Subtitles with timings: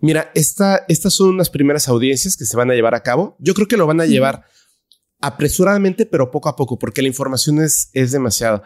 [0.00, 3.36] Mira, esta, estas son unas primeras audiencias que se van a llevar a cabo.
[3.38, 4.44] Yo creo que lo van a llevar
[5.20, 8.62] apresuradamente, pero poco a poco, porque la información es, es demasiada.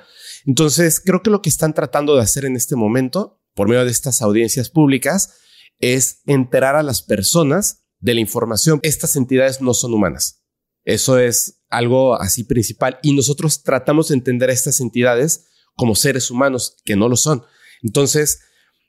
[0.47, 3.91] Entonces, creo que lo que están tratando de hacer en este momento, por medio de
[3.91, 5.35] estas audiencias públicas,
[5.79, 8.81] es enterar a las personas de la información.
[8.83, 10.43] Estas entidades no son humanas.
[10.85, 12.99] Eso es algo así principal.
[13.03, 17.45] Y nosotros tratamos de entender a estas entidades como seres humanos, que no lo son.
[17.83, 18.41] Entonces,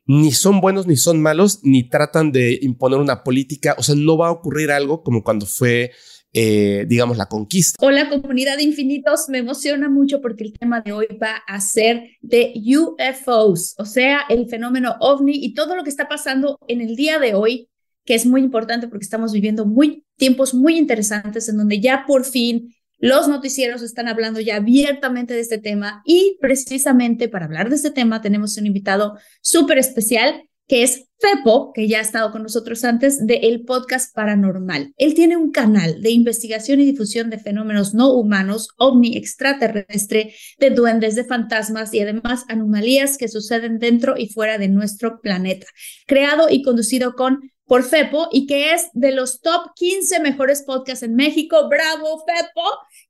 [0.05, 3.75] ni son buenos ni son malos, ni tratan de imponer una política.
[3.77, 5.91] O sea, no va a ocurrir algo como cuando fue
[6.35, 7.77] eh, digamos, la conquista.
[7.85, 12.09] Hola comunidad de infinitos, me emociona mucho porque el tema de hoy va a ser
[12.21, 16.95] de UFOs, o sea, el fenómeno ovni y todo lo que está pasando en el
[16.95, 17.69] día de hoy,
[18.03, 22.25] que es muy importante porque estamos viviendo muy tiempos muy interesantes en donde ya por
[22.25, 27.75] fin los noticieros están hablando ya abiertamente de este tema y precisamente para hablar de
[27.75, 32.43] este tema tenemos un invitado súper especial que es Fepo, que ya ha estado con
[32.43, 34.93] nosotros antes, de el podcast Paranormal.
[34.95, 40.69] Él tiene un canal de investigación y difusión de fenómenos no humanos, ovni extraterrestre, de
[40.69, 45.67] duendes, de fantasmas y además anomalías que suceden dentro y fuera de nuestro planeta.
[46.07, 51.03] Creado y conducido con por Fepo y que es de los top 15 mejores podcasts
[51.03, 51.69] en México.
[51.69, 52.61] ¡Bravo, Fepo!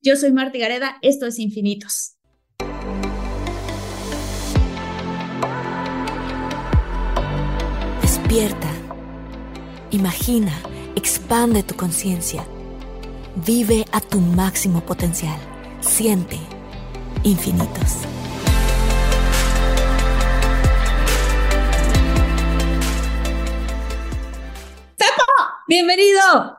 [0.05, 2.17] Yo soy Marta Gareda, esto es Infinitos.
[8.01, 8.69] Despierta,
[9.91, 10.51] imagina,
[10.97, 12.45] expande tu conciencia,
[13.45, 15.39] vive a tu máximo potencial,
[15.79, 16.37] siente
[17.23, 17.99] infinitos.
[25.65, 26.57] Bienvenido.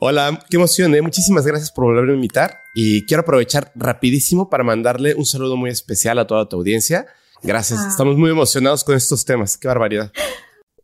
[0.00, 1.00] Hola, qué emoción, ¿eh?
[1.00, 5.70] muchísimas gracias por volverme a invitar y quiero aprovechar rapidísimo para mandarle un saludo muy
[5.70, 7.06] especial a toda tu audiencia.
[7.42, 7.88] Gracias, ah.
[7.88, 10.12] estamos muy emocionados con estos temas, qué barbaridad.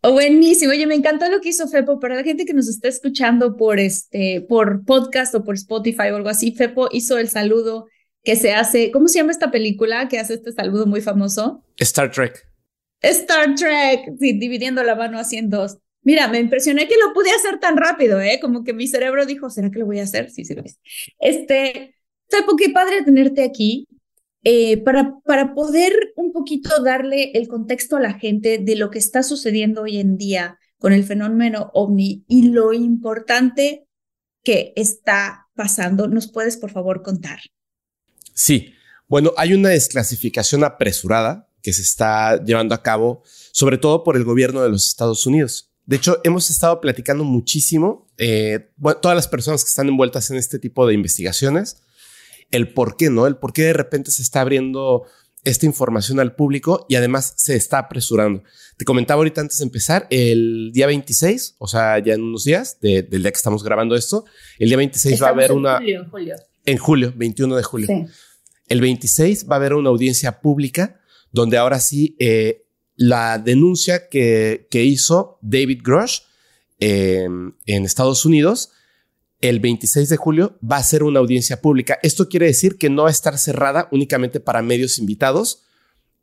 [0.02, 0.72] Oh, buenísimo.
[0.72, 1.98] Oye, me encantó lo que hizo Fepo.
[1.98, 6.16] Para la gente que nos está escuchando por este, por podcast o por Spotify o
[6.16, 7.86] algo así, Fepo hizo el saludo
[8.22, 8.92] que se hace.
[8.92, 11.64] ¿Cómo se llama esta película que hace este saludo muy famoso?
[11.78, 12.46] Star Trek.
[13.00, 14.14] Star Trek.
[14.20, 15.78] Sí, dividiendo la mano así en dos.
[16.02, 18.38] Mira, me impresioné que lo pude hacer tan rápido, ¿eh?
[18.40, 20.30] Como que mi cerebro dijo, ¿será que lo voy a hacer?
[20.30, 20.78] Sí, sí lo hice.
[21.18, 21.96] Este,
[22.28, 23.86] Fepo, qué padre tenerte aquí.
[24.44, 28.98] Eh, para, para poder un poquito darle el contexto a la gente de lo que
[28.98, 33.88] está sucediendo hoy en día con el fenómeno ovni y lo importante
[34.44, 37.40] que está pasando, ¿nos puedes por favor contar?
[38.32, 38.72] Sí,
[39.08, 43.22] bueno, hay una desclasificación apresurada que se está llevando a cabo,
[43.52, 45.67] sobre todo por el gobierno de los Estados Unidos.
[45.88, 48.68] De hecho, hemos estado platicando muchísimo, eh,
[49.00, 51.80] todas las personas que están envueltas en este tipo de investigaciones,
[52.50, 53.26] el por qué, ¿no?
[53.26, 55.06] El por qué de repente se está abriendo
[55.44, 58.42] esta información al público y además se está apresurando.
[58.76, 62.78] Te comentaba ahorita antes de empezar, el día 26, o sea, ya en unos días
[62.82, 64.26] del día que estamos grabando esto,
[64.58, 65.78] el día 26 va a haber una...
[65.78, 66.36] Julio, en julio.
[66.66, 67.88] En julio, 21 de julio.
[68.68, 71.00] El 26 va a haber una audiencia pública
[71.32, 72.66] donde ahora sí eh,
[72.98, 76.18] la denuncia que, que hizo David Grush
[76.80, 77.26] eh,
[77.66, 78.72] en Estados Unidos
[79.40, 81.98] el 26 de julio va a ser una audiencia pública.
[82.02, 85.62] Esto quiere decir que no va a estar cerrada únicamente para medios invitados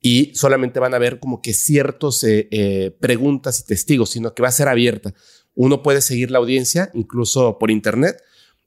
[0.01, 4.41] y solamente van a ver como que ciertos eh, eh, preguntas y testigos, sino que
[4.41, 5.13] va a ser abierta.
[5.53, 8.21] Uno puede seguir la audiencia incluso por internet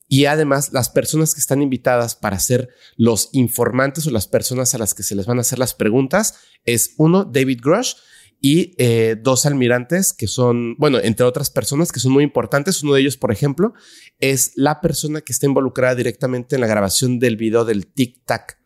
[0.09, 4.79] y además las personas que están invitadas para ser los informantes o las personas a
[4.79, 7.95] las que se les van a hacer las preguntas es uno, David Grush,
[8.41, 12.83] y eh, dos almirantes que son, bueno, entre otras personas que son muy importantes.
[12.83, 13.75] Uno de ellos, por ejemplo,
[14.21, 18.59] es la persona que está involucrada directamente en la grabación del video del Tic Tac.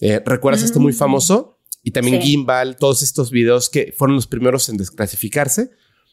[0.00, 0.96] Eh, ¿Recuerdas este muy mm.
[0.96, 1.58] famoso?
[1.82, 5.70] Y también Gimbal, todos estos videos que fueron los primeros en desclasificarse.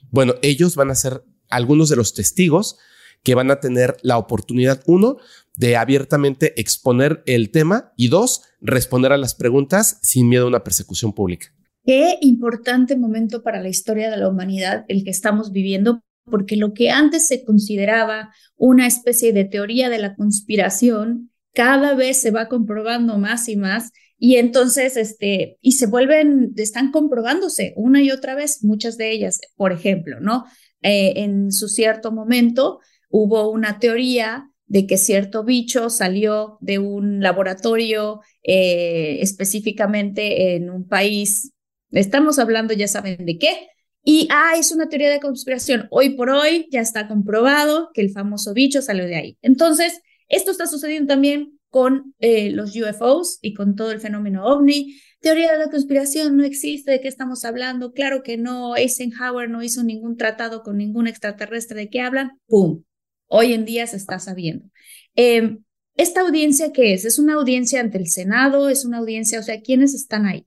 [0.10, 2.78] Bueno, ellos van a ser algunos de los testigos
[3.26, 5.18] que van a tener la oportunidad, uno,
[5.58, 10.64] de abiertamente exponer el tema y dos, responder a las preguntas sin miedo a una
[10.64, 11.48] persecución pública.
[11.84, 16.74] Qué importante momento para la historia de la humanidad el que estamos viviendo, porque lo
[16.74, 22.48] que antes se consideraba una especie de teoría de la conspiración, cada vez se va
[22.48, 28.36] comprobando más y más y entonces, este, y se vuelven, están comprobándose una y otra
[28.36, 30.46] vez, muchas de ellas, por ejemplo, ¿no?
[30.82, 32.80] Eh, en su cierto momento
[33.18, 40.88] hubo una teoría de que cierto bicho salió de un laboratorio eh, específicamente en un
[40.88, 41.52] país
[41.96, 43.70] Estamos hablando, ya saben de qué.
[44.04, 45.88] Y, ah, es una teoría de conspiración.
[45.92, 49.38] Hoy por hoy ya está comprobado que el famoso bicho salió de ahí.
[49.42, 55.00] Entonces, esto está sucediendo también con eh, los UFOs y con todo el fenómeno ovni.
[55.22, 57.94] Teoría de la conspiración no existe, ¿de qué estamos hablando?
[57.94, 62.40] Claro que no, Eisenhower no hizo ningún tratado con ningún extraterrestre, ¿de qué hablan?
[62.48, 62.84] ¡Pum!
[63.28, 64.70] Hoy en día se está sabiendo.
[65.16, 65.64] Em,
[65.98, 67.06] ¿Esta audiencia qué es?
[67.06, 68.68] ¿Es una audiencia ante el Senado?
[68.68, 70.46] ¿Es una audiencia, o sea, quiénes están ahí?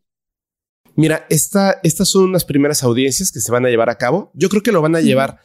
[0.95, 4.31] Mira, esta, estas son unas primeras audiencias que se van a llevar a cabo.
[4.35, 5.39] Yo creo que lo van a llevar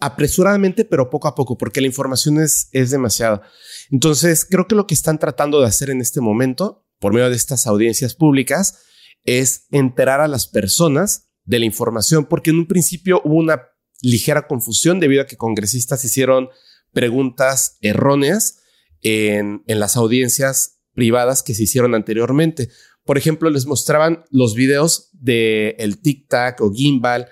[0.00, 3.42] apresuradamente, pero poco a poco, porque la información es, es demasiada.
[3.90, 7.36] Entonces, creo que lo que están tratando de hacer en este momento, por medio de
[7.36, 8.80] estas audiencias públicas,
[9.24, 13.62] es enterar a las personas de la información, porque en un principio hubo una
[14.02, 16.50] ligera confusión debido a que congresistas hicieron
[16.92, 18.58] preguntas erróneas
[19.00, 22.68] en, en las audiencias privadas que se hicieron anteriormente.
[23.04, 27.28] Por ejemplo, les mostraban los videos de el Tic Tac o Gimbal,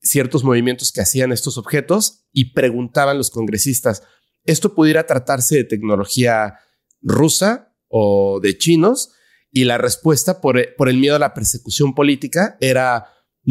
[0.00, 4.02] ciertos movimientos que hacían estos objetos y preguntaban los congresistas,
[4.44, 6.58] ¿esto pudiera tratarse de tecnología
[7.02, 9.10] rusa o de chinos?
[9.50, 13.06] Y la respuesta por, por el miedo a la persecución política era,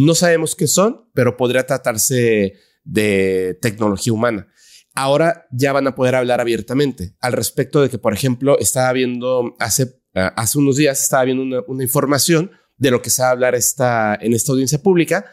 [0.05, 2.53] no sabemos qué son, pero podría tratarse
[2.83, 4.47] de tecnología humana
[4.97, 9.55] ahora ya van a poder hablar abiertamente al respecto de que, por ejemplo, estaba viendo
[9.59, 13.31] hace, eh, hace unos días, estaba viendo una, información de lo que se va a
[13.31, 15.25] hablar esta, en esta audiencia pública.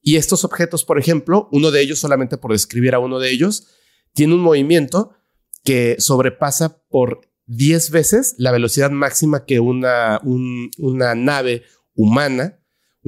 [0.00, 3.66] Y estos objetos, por ejemplo, uno de ellos, solamente por describir a uno de ellos,
[4.14, 5.16] tiene un movimiento
[5.64, 11.64] que sobrepasa por 10 veces la velocidad máxima que una, una nave
[11.94, 12.57] humana,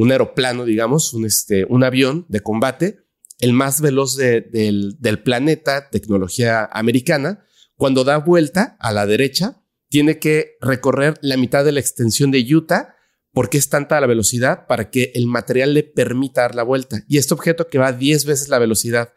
[0.00, 3.00] un aeroplano, digamos, un, este, un avión de combate,
[3.38, 7.44] el más veloz del, planeta, tecnología americana,
[7.75, 12.41] cuando da vuelta a la derecha, tiene que recorrer la mitad de la extensión de
[12.41, 12.94] Utah
[13.32, 17.05] porque es tanta la velocidad para que el material le permita dar la vuelta.
[17.06, 19.12] Y este objeto que va 10 veces la velocidad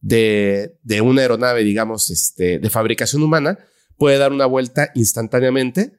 [0.00, 3.58] de, de una aeronave, digamos, este, de fabricación humana,
[3.96, 5.98] puede dar una vuelta instantáneamente,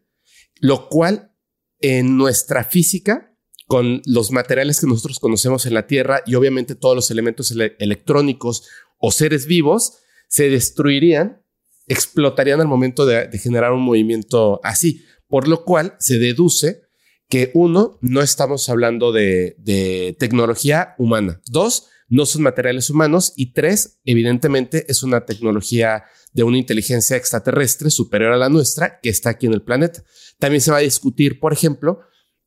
[0.61, 1.35] lo cual
[1.81, 3.28] en nuestra física
[3.69, 8.67] con los materiales que nosotros conocemos en la Tierra y obviamente todos los elementos electrónicos
[8.97, 11.43] o seres vivos se destruirían,
[11.87, 16.81] explotarían al momento de, generar un movimiento así, por lo cual se deduce
[17.27, 23.99] que uno, no estamos hablando de, tecnología humana, dos, no son materiales humanos y tres,
[24.03, 29.45] evidentemente es una tecnología de una inteligencia extraterrestre superior a la nuestra que está aquí
[29.45, 30.03] en el planeta.
[30.39, 31.99] También se va a discutir, por ejemplo,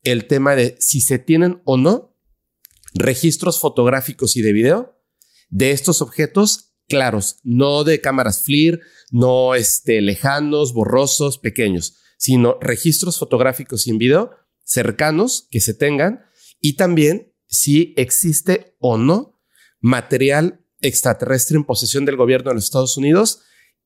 [0.03, 2.15] el tema de si se tienen o no
[2.93, 4.99] registros fotográficos y de video
[5.49, 13.17] de estos objetos claros, no de cámaras FLIR, no este, lejanos, borrosos, pequeños, sino registros
[13.17, 14.31] fotográficos y en video
[14.63, 16.25] cercanos que se tengan
[16.61, 19.41] y también si existe o no
[19.79, 23.41] material extraterrestre en posesión del gobierno de los Estados Unidos.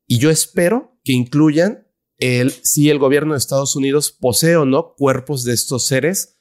[0.05, 1.86] Y yo espero que incluyan
[2.19, 6.37] si el gobierno de Estados Unidos posee o no cuerpos de estos seres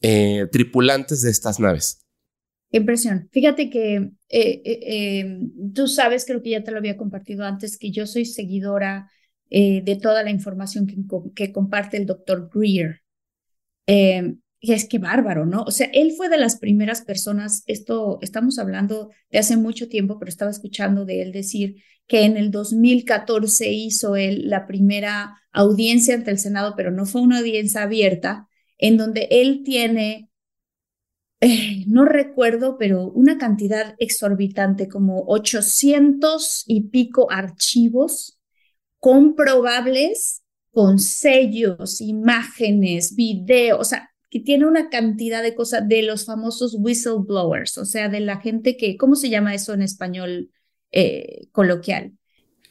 [0.00, 2.06] eh, tripulantes de estas naves.
[2.70, 3.28] Impresión.
[3.32, 5.40] Fíjate que eh, eh,
[5.74, 9.10] tú sabes, creo que ya te lo había compartido antes, que yo soy seguidora
[9.50, 10.96] de toda la información que,
[11.34, 13.00] que comparte el doctor Greer.
[14.60, 15.62] Y es que bárbaro, ¿no?
[15.62, 20.18] O sea, él fue de las primeras personas, esto estamos hablando de hace mucho tiempo,
[20.18, 26.14] pero estaba escuchando de él decir que en el 2014 hizo él la primera audiencia
[26.14, 30.30] ante el Senado, pero no fue una audiencia abierta, en donde él tiene,
[31.40, 38.40] eh, no recuerdo, pero una cantidad exorbitante, como 800 y pico archivos
[38.98, 46.24] comprobables con sellos, imágenes, videos, o sea, que tiene una cantidad de cosas de los
[46.24, 50.50] famosos whistleblowers, o sea, de la gente que, ¿cómo se llama eso en español
[50.92, 52.12] eh, coloquial?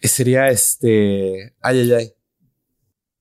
[0.02, 2.12] Sería este, ay, ay, ay.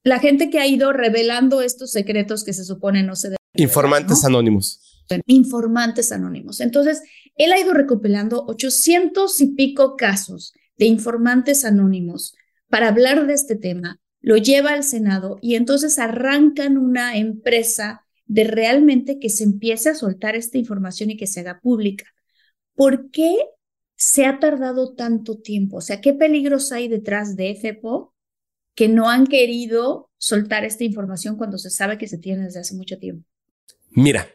[0.03, 3.39] La gente que ha ido revelando estos secretos que se supone no se deben.
[3.55, 5.05] Informantes anónimos.
[5.27, 6.61] Informantes anónimos.
[6.61, 7.03] Entonces,
[7.37, 12.35] él ha ido recopilando 800 y pico casos de informantes anónimos
[12.69, 18.45] para hablar de este tema, lo lleva al Senado y entonces arrancan una empresa de
[18.45, 22.07] realmente que se empiece a soltar esta información y que se haga pública.
[22.75, 23.37] ¿Por qué
[23.97, 25.79] se ha tardado tanto tiempo?
[25.79, 28.15] O sea, ¿qué peligros hay detrás de FEPO
[28.75, 32.75] que no han querido soltar esta información cuando se sabe que se tiene desde hace
[32.75, 33.27] mucho tiempo?
[33.91, 34.29] Mira,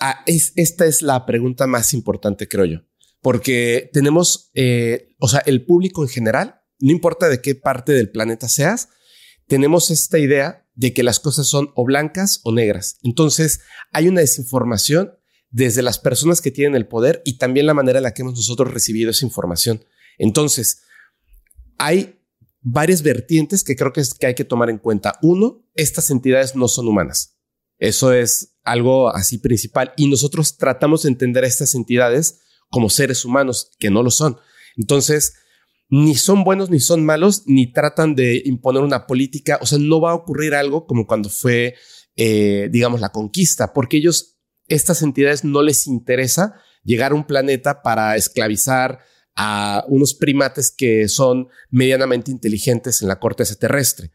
[0.00, 2.78] ah, es, esta es la pregunta más importante, creo yo,
[3.22, 8.10] porque tenemos, eh, o sea, el público en general, no importa de qué parte del
[8.10, 8.90] planeta seas,
[9.46, 12.98] tenemos esta idea de que las cosas son o blancas o negras.
[13.02, 13.60] Entonces,
[13.92, 15.17] hay una desinformación
[15.50, 18.34] desde las personas que tienen el poder y también la manera en la que hemos
[18.34, 19.84] nosotros recibido esa información.
[20.18, 20.82] Entonces,
[21.78, 22.20] hay
[22.60, 25.18] varias vertientes que creo que, es, que hay que tomar en cuenta.
[25.22, 27.38] Uno, estas entidades no son humanas.
[27.78, 33.24] Eso es algo así principal y nosotros tratamos de entender a estas entidades como seres
[33.24, 34.36] humanos que no lo son.
[34.76, 35.34] Entonces,
[35.88, 39.58] ni son buenos ni son malos, ni tratan de imponer una política.
[39.62, 41.74] O sea, no va a ocurrir algo como cuando fue,
[42.16, 44.37] eh, digamos, la conquista, porque ellos,
[44.68, 49.00] estas entidades no les interesa llegar a un planeta para esclavizar
[49.34, 54.10] a unos primates que son medianamente inteligentes en la corteza terrestre.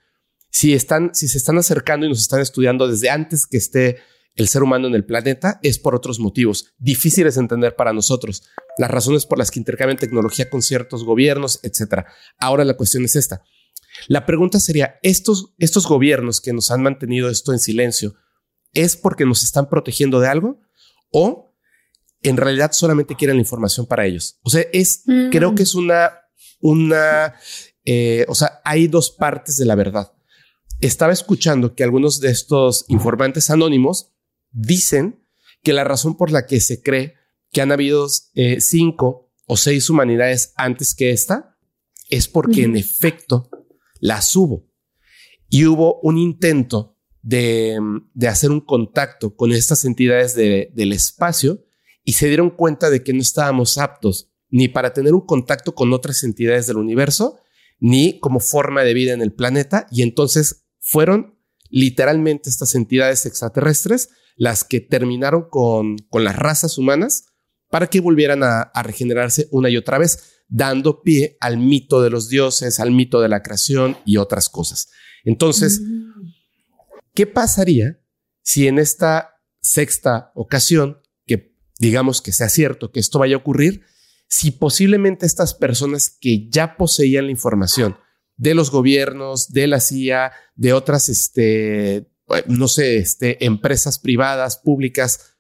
[0.50, 3.98] Si, están, si se están acercando y nos están estudiando desde antes que esté
[4.36, 8.44] el ser humano en el planeta es por otros motivos difíciles de entender para nosotros,
[8.78, 12.06] las razones por las que intercambian tecnología con ciertos gobiernos, etc.
[12.40, 13.44] Ahora la cuestión es esta.
[14.08, 18.16] La pregunta sería, ¿estos, estos gobiernos que nos han mantenido esto en silencio,
[18.74, 20.60] ¿es porque nos están protegiendo de algo?
[21.12, 21.54] ¿O
[22.22, 24.40] en realidad solamente quieren la información para ellos?
[24.44, 25.56] O sea, es, creo mm.
[25.56, 26.12] que es una,
[26.60, 27.36] una,
[27.86, 30.14] eh, o sea, hay dos partes de la verdad.
[30.82, 34.12] Estaba escuchando que algunos de estos informantes anónimos
[34.52, 35.24] dicen
[35.62, 37.16] que la razón por la que se cree
[37.52, 41.58] que han habido eh, cinco o seis humanidades antes que esta
[42.10, 43.50] es porque en efecto
[44.00, 44.68] las hubo
[45.50, 46.93] y hubo un intento
[47.24, 47.80] de,
[48.28, 51.66] hacer un contacto con estas entidades del espacio
[52.04, 55.94] y se dieron cuenta de que no estábamos aptos ni para tener un contacto con
[55.94, 57.40] otras entidades del universo,
[57.80, 61.40] ni como forma de vida en el planeta, y entonces fueron
[61.72, 67.34] literalmente estas entidades extraterrestres las que terminaron con, con las razas humanas
[67.74, 72.30] para que volvieran a, regenerarse una y otra vez, dando pie al mito de los
[72.30, 74.90] dioses, al mito de la creación y otras cosas.
[75.24, 76.04] Entonces, mm.
[77.14, 78.00] ¿Qué pasaría
[78.42, 83.86] si en esta sexta ocasión, que digamos que sea cierto que esto vaya a ocurrir,
[84.28, 87.98] si posiblemente estas personas que ya poseían la información
[88.36, 92.10] de los gobiernos, de la CIA, de otras este,
[92.48, 95.38] no sé, este, empresas privadas, públicas.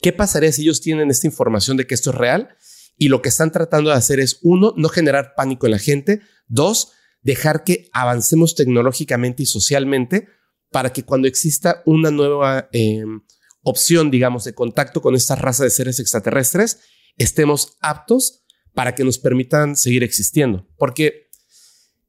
[0.00, 2.56] ¿Qué pasaría si ellos tienen esta información de que esto es real?
[2.96, 6.20] Y lo que están tratando de hacer es, uno, no generar pánico en la gente,
[6.46, 6.92] dos,
[7.22, 10.28] dejar que avancemos tecnológicamente y socialmente
[10.70, 13.22] para que cuando exista una nueva em,
[13.62, 16.80] opción, digamos, de contacto con esta raza de seres extraterrestres,
[17.16, 18.44] estemos aptos
[18.74, 20.68] para que nos permitan seguir existiendo.
[20.76, 21.28] Porque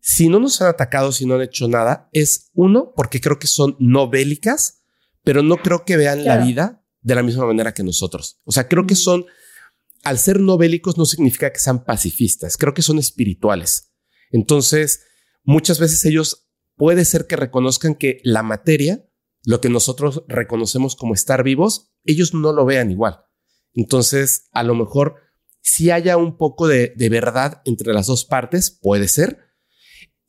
[0.02, 3.48] si no nos han atacado, si no han hecho nada, es uno, porque creo que
[3.48, 4.82] son no bélicas,
[5.24, 8.40] pero no creo que vean la vida de la misma manera que nosotros.
[8.44, 9.26] O sea, creo que son,
[10.04, 13.92] al ser no bélicos no significa que sean pacifistas, creo que son espirituales.
[14.32, 15.02] Entonces,
[15.44, 16.49] muchas veces ellos
[16.80, 19.06] puede ser que reconozcan que la materia,
[19.44, 23.20] lo que nosotros reconocemos como estar vivos, ellos no lo vean igual.
[23.74, 25.16] Entonces, a lo mejor
[25.62, 29.50] si haya un poco de verdad entre las dos partes, puede ser,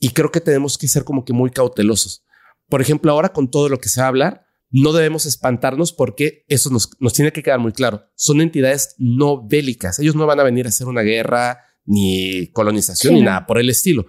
[0.01, 2.25] y creo que tenemos que ser como que muy cautelosos.
[2.69, 6.45] Por ejemplo, ahora con todo lo que se va a hablar, no debemos espantarnos porque
[6.49, 8.05] eso nos, nos tiene que quedar muy claro.
[8.17, 10.01] Son entidades no bélicas.
[10.01, 13.69] Ellos no van a venir a hacer una guerra, ni colonización, ni nada por el
[13.71, 14.07] estilo.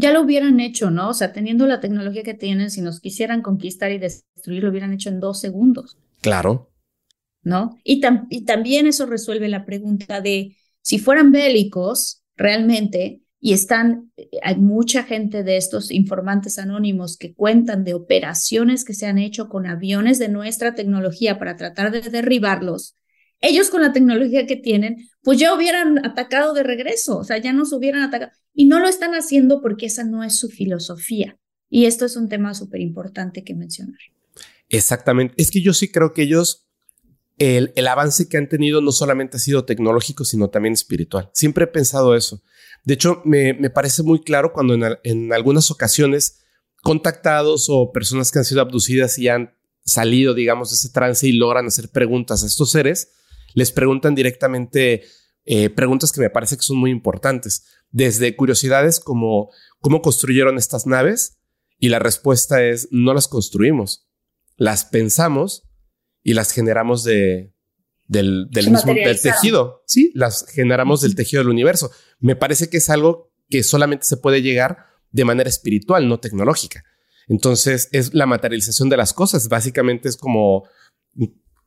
[0.00, 1.08] Ya lo hubieran hecho, ¿no?
[1.08, 4.92] O sea, teniendo la tecnología que tienen, si nos quisieran conquistar y destruir, lo hubieran
[4.92, 5.98] hecho en dos segundos.
[6.20, 6.70] Claro.
[7.42, 7.76] ¿No?
[7.82, 8.00] Y,
[8.30, 15.02] y también eso resuelve la pregunta de si fueran bélicos, realmente, y están, hay mucha
[15.02, 20.20] gente de estos informantes anónimos que cuentan de operaciones que se han hecho con aviones
[20.20, 22.96] de nuestra tecnología para tratar de derribarlos.
[23.40, 27.52] Ellos con la tecnología que tienen, pues ya hubieran atacado de regreso, o sea, ya
[27.52, 28.32] nos hubieran atacado.
[28.52, 31.38] Y no lo están haciendo porque esa no es su filosofía.
[31.70, 33.98] Y esto es un tema súper importante que mencionar.
[34.68, 35.34] Exactamente.
[35.36, 36.66] Es que yo sí creo que ellos,
[37.36, 41.30] el, el avance que han tenido no solamente ha sido tecnológico, sino también espiritual.
[41.32, 42.42] Siempre he pensado eso.
[42.84, 46.38] De hecho, me, parece muy claro cuando en, algunas ocasiones
[46.82, 49.54] contactados o personas que han sido abducidas y han
[49.84, 53.10] salido, digamos, de ese trance y logran hacer preguntas a estos seres,
[53.54, 55.04] les preguntan directamente
[55.44, 59.50] eh, preguntas que me parece que son muy importantes, desde curiosidades como
[59.80, 61.38] cómo construyeron estas naves
[61.78, 64.08] y la respuesta es no las construimos,
[64.56, 65.68] las pensamos
[66.22, 67.54] y las generamos de,
[68.06, 69.84] del, del mismo del tejido.
[69.86, 71.90] Sí, las generamos del tejido del universo.
[72.18, 76.84] Me parece que es algo que solamente se puede llegar de manera espiritual, no tecnológica.
[77.28, 79.48] Entonces es la materialización de las cosas.
[79.48, 80.68] Básicamente es como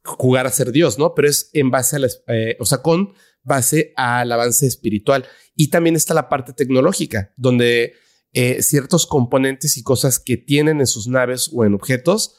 [0.03, 1.13] jugar a ser Dios, ¿no?
[1.13, 5.25] Pero es en base a la, eh, o sea, con base al avance espiritual.
[5.55, 7.93] Y también está la parte tecnológica, donde
[8.33, 12.37] eh, ciertos componentes y cosas que tienen en sus naves o en objetos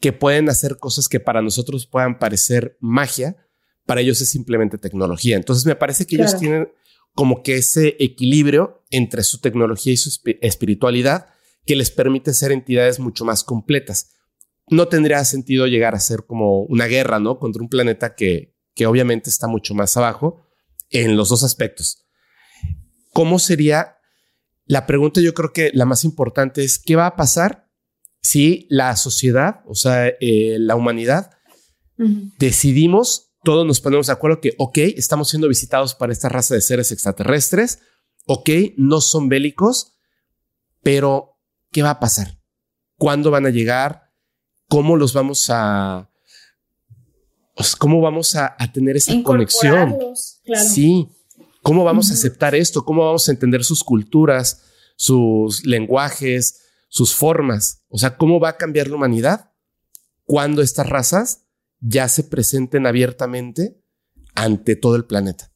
[0.00, 3.36] que pueden hacer cosas que para nosotros puedan parecer magia,
[3.86, 5.36] para ellos es simplemente tecnología.
[5.36, 6.68] Entonces me parece que ellos tienen
[7.14, 11.26] como que ese equilibrio entre su tecnología y su espiritualidad
[11.66, 14.10] que les permite ser entidades mucho más completas.
[14.70, 17.38] No tendría sentido llegar a ser como una guerra, ¿no?
[17.38, 20.42] Contra un planeta que, que obviamente está mucho más abajo
[20.90, 22.06] en los dos aspectos.
[23.12, 23.96] ¿Cómo sería?
[24.64, 27.68] La pregunta yo creo que la más importante es, ¿qué va a pasar
[28.20, 31.30] si la sociedad, o sea, eh, la humanidad,
[32.38, 36.60] decidimos, todos nos ponemos de acuerdo que, ok, estamos siendo visitados para esta raza de
[36.60, 37.80] seres extraterrestres,
[38.26, 39.98] ok, no son bélicos,
[40.82, 41.38] pero
[41.72, 42.38] ¿qué va a pasar?
[42.96, 44.07] ¿Cuándo van a llegar?
[44.68, 46.10] ¿Cómo los vamos a...
[47.78, 49.96] ¿Cómo vamos a, tener esa conexión?
[50.54, 51.08] Sí.
[51.62, 52.84] ¿Cómo vamos a aceptar esto?
[52.84, 54.64] ¿Cómo vamos a entender sus culturas,
[54.96, 57.82] sus lenguajes, sus formas?
[57.88, 59.50] O sea, ¿cómo va a cambiar la humanidad
[60.24, 61.46] cuando estas razas
[61.80, 63.82] ya se presenten abiertamente
[64.36, 65.52] ante todo el planeta?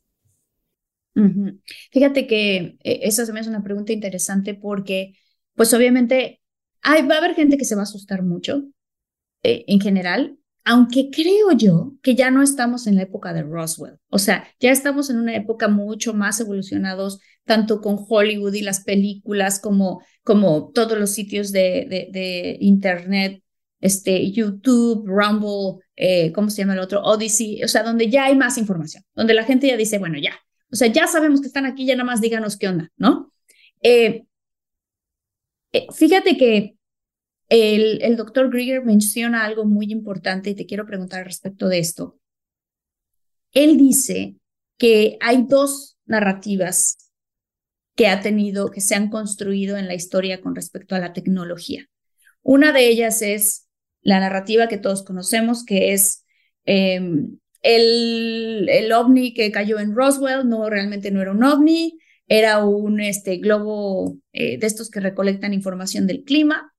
[1.92, 5.14] Fíjate que eh, esa se me hace una pregunta interesante porque,
[5.54, 6.40] pues obviamente,
[6.80, 8.64] hay, va a haber gente que se va a asustar mucho
[9.42, 13.98] eh, en general, aunque creo yo que ya no estamos en la época de Roswell.
[14.08, 18.84] O sea, ya estamos en una época mucho más evolucionados, tanto con Hollywood y las
[18.84, 23.42] películas como, como todos los sitios de, Internet,
[23.80, 27.02] este, YouTube, Rumble, eh, ¿cómo se llama el otro?
[27.02, 30.34] Odyssey, o sea, donde ya hay más información, donde la gente ya dice, bueno, ya,
[30.70, 33.32] o sea, ya sabemos que están aquí, ya nada más díganos qué onda, ¿no?
[33.82, 34.24] Eh,
[35.92, 36.76] fíjate que
[37.52, 42.18] el, doctor Grieger menciona algo muy importante y te quiero preguntar respecto de esto.
[43.52, 44.36] Él dice
[44.78, 47.12] que hay dos narrativas
[47.94, 51.86] que ha tenido, que se han construido en la historia con respecto a la tecnología.
[52.40, 53.68] Una de ellas es
[54.00, 56.24] la narrativa que todos conocemos, que es
[56.64, 62.64] em, el, el, ovni que cayó en Roswell, no realmente no era un ovni, era
[62.64, 66.71] un este, globo eh, de estos que recolectan información del clima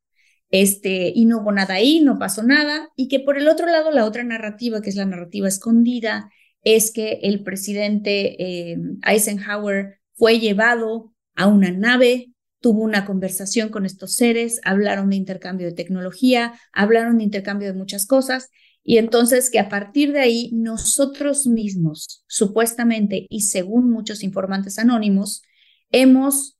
[0.53, 3.89] este, y no hubo nada ahí, no pasó nada, y que por el otro lado,
[3.89, 6.29] la otra narrativa, que es la narrativa escondida,
[6.61, 13.87] es que el presidente eh, Eisenhower fue llevado a una nave, tuvo una conversación con
[13.87, 18.51] estos seres, hablaron de intercambio de tecnología, hablaron de intercambio de muchas cosas,
[18.83, 25.41] y entonces que a partir de ahí nosotros mismos, supuestamente y según muchos informantes anónimos,
[25.89, 26.59] hemos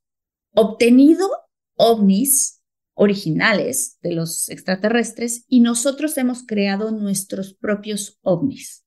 [0.52, 1.28] obtenido
[1.76, 2.53] ovnis
[2.94, 8.84] originales de los extraterrestres y nosotros hemos creado nuestros propios ovnis.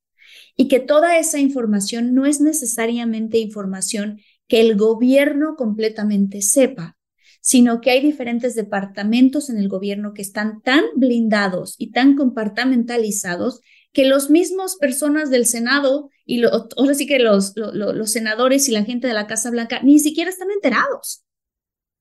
[0.56, 6.96] Y que toda esa información no es necesariamente información que el gobierno completamente sepa,
[7.40, 13.60] sino que hay diferentes departamentos en el gobierno que están tan blindados y tan compartamentalizados
[13.92, 18.84] que los mismos personas del Senado y ahora sí que los, los senadores y la
[18.84, 21.24] gente de la Casa Blanca ni siquiera están enterados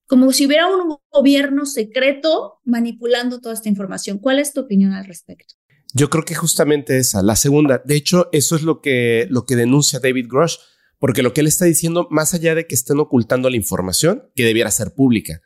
[0.07, 4.19] como si hubiera un gobierno secreto manipulando toda esta información.
[4.19, 5.55] ¿Cuál es tu opinión al respecto?
[5.93, 7.81] Yo creo que justamente esa, la segunda.
[7.85, 10.55] De hecho, eso es lo que, lo que denuncia David Grosh,
[10.97, 14.45] porque lo que él está diciendo, más allá de que estén ocultando la información, que
[14.45, 15.41] debiera ser pública,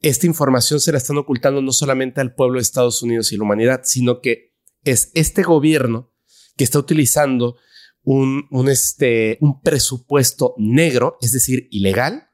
[0.00, 3.44] esta información se la están ocultando no solamente al pueblo de Estados Unidos y la
[3.44, 6.12] humanidad, sino que es este gobierno
[6.56, 7.56] que está utilizando
[8.02, 12.28] un, un, este, un presupuesto negro, es decir, ilegal,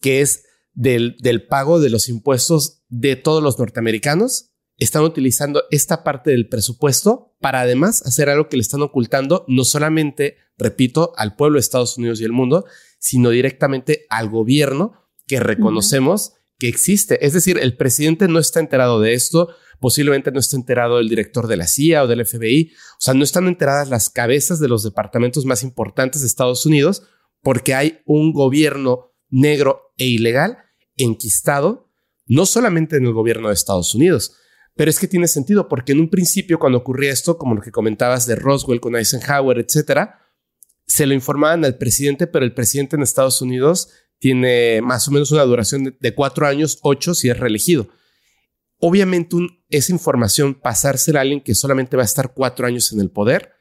[0.00, 0.42] que es
[0.78, 7.34] del, pago de los impuestos de todos los norteamericanos, están utilizando esta parte del presupuesto
[7.40, 11.98] para además hacer algo que le están ocultando no solamente, repito, al pueblo de Estados
[11.98, 12.64] Unidos y el mundo,
[13.00, 14.92] sino directamente al gobierno
[15.26, 17.26] que reconocemos que existe.
[17.26, 19.48] Es decir, el presidente no está enterado de esto,
[19.80, 23.24] posiblemente no está enterado el director de la CIA o del FBI, o sea, no
[23.24, 27.02] están enteradas las cabezas de los departamentos más importantes de Estados Unidos
[27.42, 30.58] porque hay un gobierno negro e ilegal
[30.98, 31.88] enquistado,
[32.26, 34.34] no solamente en el gobierno de Estados Unidos,
[34.76, 37.72] pero es que tiene sentido porque en un principio cuando ocurría esto, como lo que
[37.72, 40.20] comentabas de Roswell con Eisenhower, etcétera,
[40.86, 45.32] se lo informaban al presidente, pero el presidente en Estados Unidos tiene más o menos
[45.32, 47.88] una duración de, cuatro años, ocho si es reelegido.
[48.78, 49.36] Obviamente
[49.68, 53.52] esa información pasársela a alguien que solamente va a estar cuatro años en el poder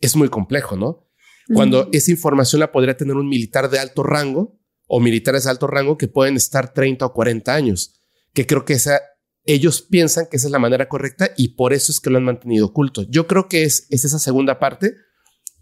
[0.00, 1.06] es muy complejo, ¿no?
[1.54, 4.59] Cuando esa información la podría tener un militar de alto rango
[4.92, 8.02] o militares de alto rango que pueden estar 30 o 40 años,
[8.34, 9.00] que creo que esa,
[9.44, 12.24] ellos piensan que esa es la manera correcta y por eso es que lo han
[12.24, 13.04] mantenido oculto.
[13.08, 14.96] Yo creo que es, es esa segunda parte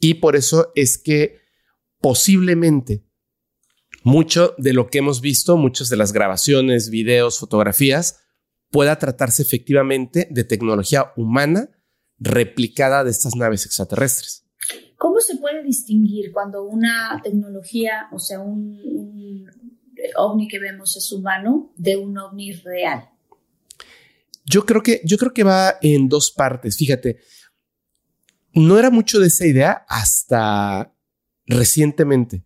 [0.01, 1.43] y por eso es que
[2.01, 3.05] posiblemente
[4.03, 8.21] mucho de lo que hemos visto, muchas de las grabaciones, videos, fotografías,
[8.71, 11.69] pueda tratarse efectivamente de tecnología humana
[12.19, 14.48] replicada de estas naves extraterrestres.
[14.99, 19.47] ¿Cómo se puede distinguir cuando una tecnología, o sea, un,
[20.17, 23.09] ovni que vemos es humano de un ovni real?
[24.45, 26.77] Yo creo que, yo creo que va en dos partes.
[26.77, 27.21] Fíjate,
[28.55, 30.93] no era mucho de esa idea hasta
[31.47, 32.45] recientemente.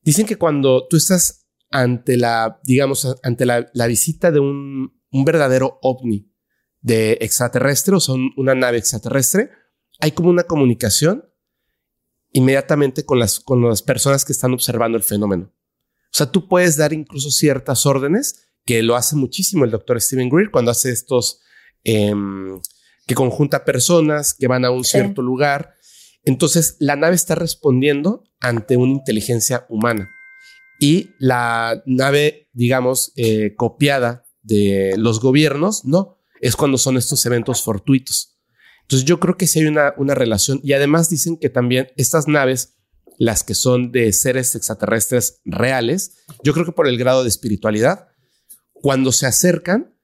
[0.00, 5.78] Dicen que cuando tú estás ante la, digamos, ante la, visita de un, un, verdadero
[5.82, 6.28] ovni
[6.80, 9.50] de extraterrestre o son una nave extraterrestre,
[10.00, 11.31] hay como una comunicación
[12.32, 15.52] inmediatamente con las, con las personas que están observando el fenómeno.
[16.12, 20.28] O sea, tú puedes dar incluso ciertas órdenes, que lo hace muchísimo el doctor Steven
[20.28, 21.40] Greer cuando hace estos,
[21.84, 22.60] em,
[23.06, 25.74] que conjunta personas que van a un cierto lugar.
[26.24, 30.10] Entonces, la nave está respondiendo ante una inteligencia humana.
[30.78, 37.62] Y la nave, digamos, eh, copiada de los gobiernos, no, es cuando son estos eventos
[37.62, 38.31] fortuitos.
[38.92, 40.60] Entonces yo creo que sí hay una, una relación.
[40.62, 42.74] Y además dicen que también estas naves,
[43.16, 48.08] las que son de seres extraterrestres reales, yo creo que por el grado de espiritualidad,
[48.74, 49.94] cuando se acercan,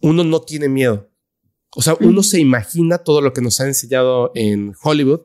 [0.00, 1.10] uno no tiene miedo.
[1.74, 5.22] O sea, uno se imagina todo lo que nos han enseñado en Hollywood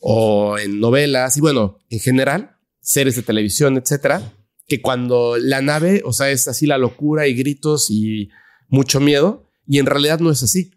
[0.00, 4.34] o en novelas y bueno, en general, series de televisión, etcétera,
[4.66, 8.28] que cuando la nave, o sea, es así la locura y gritos y
[8.66, 10.72] mucho miedo, y en realidad no es así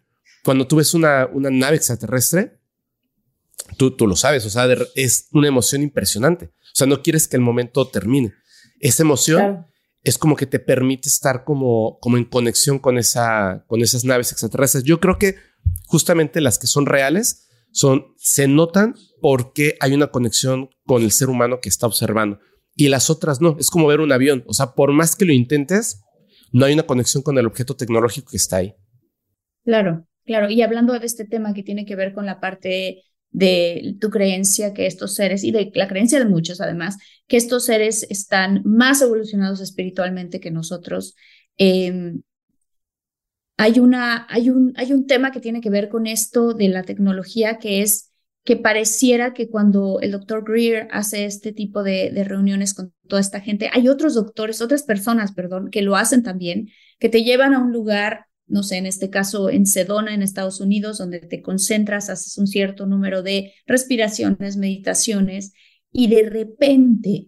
[0.48, 2.58] cuando tú ves una, una nave extraterrestre,
[3.76, 6.46] tú, tú lo sabes, o sea, es una emoción impresionante.
[6.46, 8.34] O sea, no quieres que el momento termine.
[8.80, 9.66] Esa emoción
[10.04, 14.32] es como que te permite estar como, como en conexión con, esa, con esas naves
[14.32, 14.86] extraterrestres.
[14.86, 15.36] Yo creo que
[15.88, 21.28] justamente las que son reales son, se notan porque hay una conexión con el ser
[21.28, 22.40] humano que está observando.
[22.74, 24.46] Y las otras no, es como ver un avión.
[24.48, 26.06] O sea, por más que lo intentes,
[26.54, 28.74] no hay una conexión con el objeto tecnológico que está ahí.
[29.66, 30.07] Claro.
[30.28, 34.10] Claro, y hablando de este tema que tiene que ver con la parte de tu
[34.10, 38.62] creencia que estos seres, y de la creencia de muchos además, que estos seres están
[38.66, 41.16] más evolucionados espiritualmente que nosotros.
[41.58, 42.24] Em,
[43.56, 46.84] hay, una, hay, un, hay un tema que tiene que ver con esto de la
[46.84, 48.12] tecnología, que es
[48.44, 53.22] que pareciera que cuando el doctor Greer hace este tipo de, de, reuniones con toda
[53.22, 57.54] esta gente, hay otros doctores, otras personas, perdón, que lo hacen también, que te llevan
[57.54, 61.42] a un lugar no sé, en este caso en Sedona, en Estados Unidos, donde te
[61.42, 65.54] concentras, haces un cierto número de respiraciones, meditaciones,
[65.92, 67.28] y de repente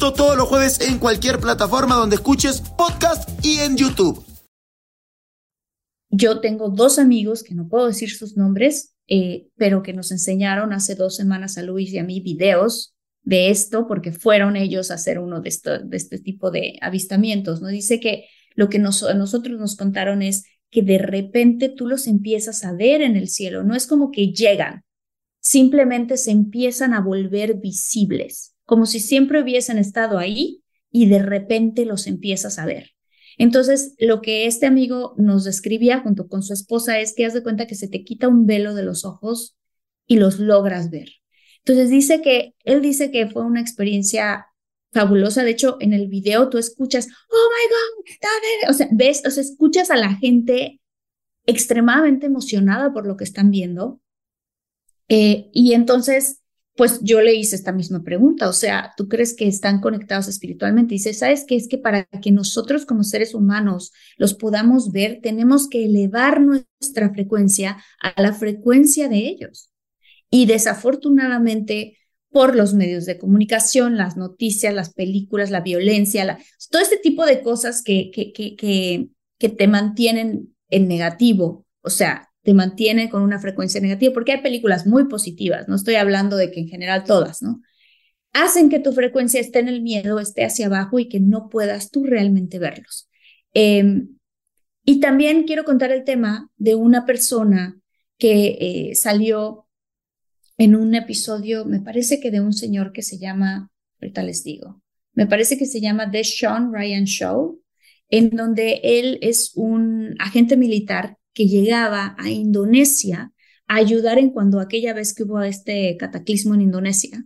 [0.09, 4.25] todos los jueves en cualquier plataforma donde escuches podcast y en YouTube.
[6.09, 10.73] Yo tengo dos amigos que no puedo decir sus nombres, eh, pero que nos enseñaron
[10.73, 14.95] hace dos semanas a Luis y a mí videos de esto porque fueron ellos a
[14.95, 17.61] hacer uno de, esto, este tipo de avistamientos.
[17.61, 17.67] ¿no?
[17.67, 22.73] Dice que lo que nosotros nos contaron es que de repente tú los empiezas a
[22.73, 24.83] ver en el cielo, no es como que llegan,
[25.39, 31.83] simplemente se empiezan a volver visibles como si siempre hubiesen estado ahí y de repente
[31.83, 32.91] los empiezas a ver.
[33.37, 37.43] Entonces, lo que este amigo nos describía junto con su esposa es que haz de
[37.43, 39.57] cuenta que se te quita un velo de los ojos
[40.07, 41.09] y los logras ver.
[41.57, 44.47] Entonces dice que, él dice que fue una experiencia
[44.93, 45.43] fabulosa.
[45.43, 49.43] De hecho, en el video tú escuchas, oh my God, o sea, ves, o sea,
[49.43, 50.79] escuchas a la gente
[51.45, 53.99] extremadamente emocionada por lo que están viendo.
[55.09, 56.40] Eh, y entonces
[56.75, 60.95] pues yo le hice esta misma pregunta, o sea, ¿tú crees que están conectados espiritualmente?
[60.95, 61.55] Dice, ¿sabes qué?
[61.55, 67.11] Es que para que nosotros como seres humanos los podamos ver, tenemos que elevar nuestra
[67.13, 69.69] frecuencia a la frecuencia de ellos.
[70.29, 71.97] Y desafortunadamente,
[72.31, 77.41] por los medios de comunicación, las noticias, las películas, la violencia, todo este tipo de
[77.41, 83.21] cosas que, que, que, que, que te mantienen en negativo, o sea, te mantiene con
[83.21, 87.03] una frecuencia negativa, porque hay películas muy positivas, no estoy hablando de que en general
[87.03, 87.61] todas, ¿no?
[88.33, 91.91] Hacen que tu frecuencia esté en el miedo, esté hacia abajo y que no puedas
[91.91, 93.09] tú realmente verlos.
[93.53, 94.17] Em,
[94.85, 97.79] y también quiero contar el tema de una persona
[98.17, 98.57] que
[98.91, 99.67] eh, salió
[100.57, 104.81] en un episodio, me parece que de un señor que se llama, ahorita les digo,
[105.13, 107.61] me parece que se llama The Sean Ryan Show,
[108.09, 113.31] en donde él es un agente militar que llegaba a Indonesia
[113.67, 117.25] ayudar en cuando aquella vez que hubo este cataclismo en Indonesia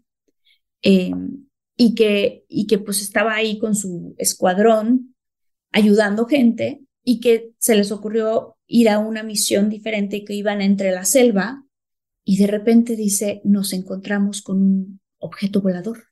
[0.81, 5.15] em, y, que, y que pues estaba ahí con su escuadrón
[5.71, 10.91] ayudando gente y que se les ocurrió ir a una misión diferente que iban entre
[10.91, 11.63] la selva
[12.23, 16.05] y de repente dice, nos encontramos con un objeto volador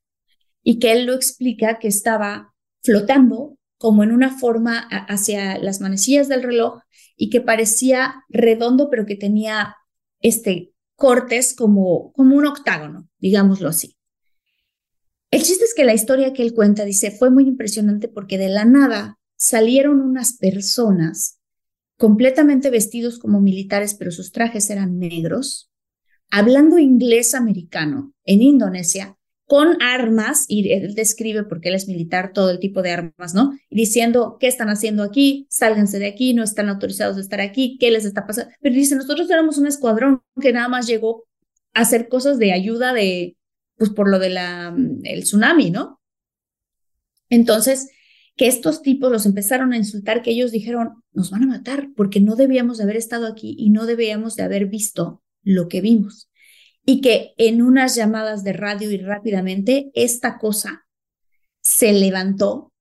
[0.63, 6.30] y que él lo explica que estaba flotando como en una forma hacia las manecillas
[6.30, 6.80] del reloj
[7.17, 9.76] y que parecía redondo, pero que tenía
[10.22, 13.98] este cortes como, como un octágono, digámoslo así.
[15.32, 18.48] El chiste es que la historia que él cuenta, dice, fue muy impresionante porque de
[18.48, 21.41] la nada salieron unas personas
[21.98, 25.74] completamente vestidos como militares, pero sus trajes eran negros,
[26.32, 32.49] hablando inglés americano en Indonesia, con armas, y él describe, porque él es militar, todo
[32.49, 33.58] el tipo de armas, ¿no?
[33.69, 35.47] Diciendo, ¿qué están haciendo aquí?
[35.49, 38.53] Sálganse de aquí, no están autorizados de estar aquí, ¿qué les está pasando?
[38.62, 41.25] Pero dice, nosotros éramos un escuadrón que nada más llegó
[41.73, 43.36] a hacer cosas de ayuda de,
[43.75, 44.38] pues por lo del
[45.03, 45.99] el tsunami, ¿no?
[47.29, 47.89] Entonces,
[48.36, 52.19] que estos tipos los empezaron a insultar, que ellos dijeron, nos van a matar porque
[52.19, 56.29] no debíamos de haber estado aquí y no debíamos de haber visto lo que vimos
[56.86, 60.86] y que en unas llamadas de radio y rápidamente esta cosa
[61.62, 62.74] se levantó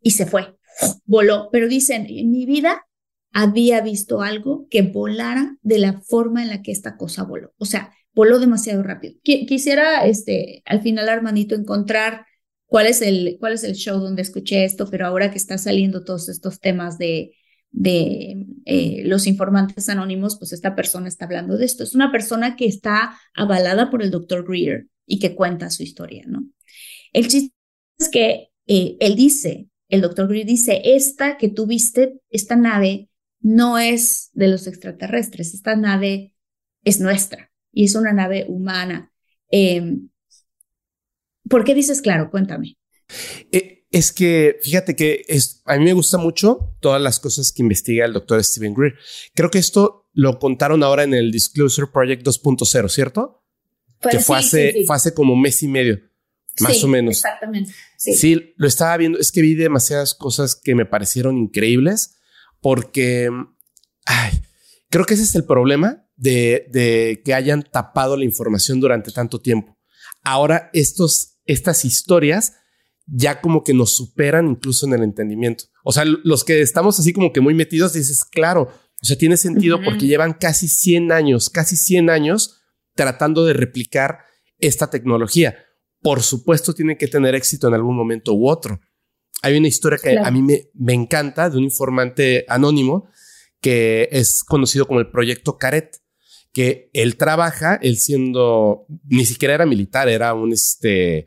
[0.00, 0.56] y se fue,
[1.04, 1.48] voló.
[1.50, 2.86] Pero dicen, en mi vida
[3.32, 7.52] había visto algo que volara de la forma en la que esta cosa voló.
[7.58, 9.14] O sea, voló demasiado rápido.
[9.22, 12.26] Quisiera, este, al final, Armandito, encontrar
[12.66, 16.04] cuál es el, cuál es el show donde escuché esto, pero ahora que está saliendo
[16.04, 17.32] todos estos temas de
[17.70, 21.84] de eh, los informantes anónimos, pues esta persona está hablando de esto.
[21.84, 26.24] Es una persona que está avalada por el doctor Greer y que cuenta su historia,
[26.26, 26.44] ¿no?
[27.12, 27.54] El chiste
[27.98, 33.08] es que eh, él dice, el doctor Greer dice, esta que tú viste, esta nave
[33.40, 36.34] no es de los extraterrestres, esta nave
[36.84, 39.12] es nuestra y es una nave humana.
[39.50, 40.08] Em,
[41.48, 42.30] ¿Por qué dices claro?
[42.30, 42.76] Cuéntame.
[43.90, 48.04] Es que fíjate que es, a mí me gusta mucho todas las cosas que investiga
[48.04, 48.96] el doctor Steven Greer.
[49.34, 53.44] Creo que esto lo contaron ahora en el Disclosure Project 2.0, ¿cierto?
[54.00, 56.00] Pues que fue, hace, fue hace como un mes y medio,
[56.60, 57.16] más o menos.
[57.16, 57.72] Exactamente.
[57.96, 58.52] Sí.
[58.56, 59.18] lo estaba viendo.
[59.18, 62.16] Es que vi demasiadas cosas que me parecieron increíbles
[62.60, 63.30] porque
[64.04, 64.42] ay,
[64.90, 69.40] creo que ese es el problema de, de que hayan tapado la información durante tanto
[69.40, 69.78] tiempo.
[70.22, 72.54] Ahora estos, estas historias
[73.10, 75.64] ya como que nos superan incluso en el entendimiento.
[75.82, 78.68] O sea, los que estamos así como que muy metidos, dices, claro,
[79.00, 82.60] o sea, tiene sentido porque llevan casi 100 años, casi 100 años
[82.94, 84.20] tratando de replicar
[84.58, 85.56] esta tecnología.
[86.02, 88.80] Por supuesto, tiene que tener éxito en algún momento u otro.
[89.42, 93.08] Hay una historia que a mí me, me encanta de un informante anónimo
[93.60, 95.96] que es conocido como el proyecto Caret,
[96.52, 101.26] que él trabaja, él siendo, ni siquiera era militar, era un, este,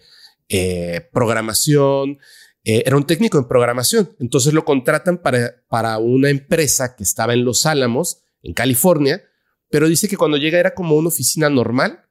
[0.54, 2.20] eh, programación,
[2.66, 4.16] eh, era un técnico en programación.
[4.20, 9.24] Entonces lo contratan para, para una empresa que estaba en Los Álamos, en California,
[9.70, 12.06] pero dice que cuando llega era como una oficina normal,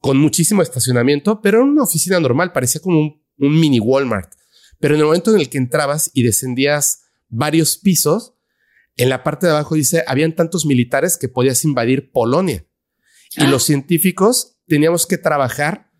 [0.00, 4.32] con muchísimo estacionamiento, pero era una oficina normal, parecía como un, un mini Walmart.
[4.80, 8.34] Pero en el momento en el que entrabas y descendías varios pisos,
[8.96, 12.66] en la parte de abajo dice, habían tantos militares que podías invadir Polonia.
[13.36, 13.48] Y ah.
[13.48, 15.92] los científicos teníamos que trabajar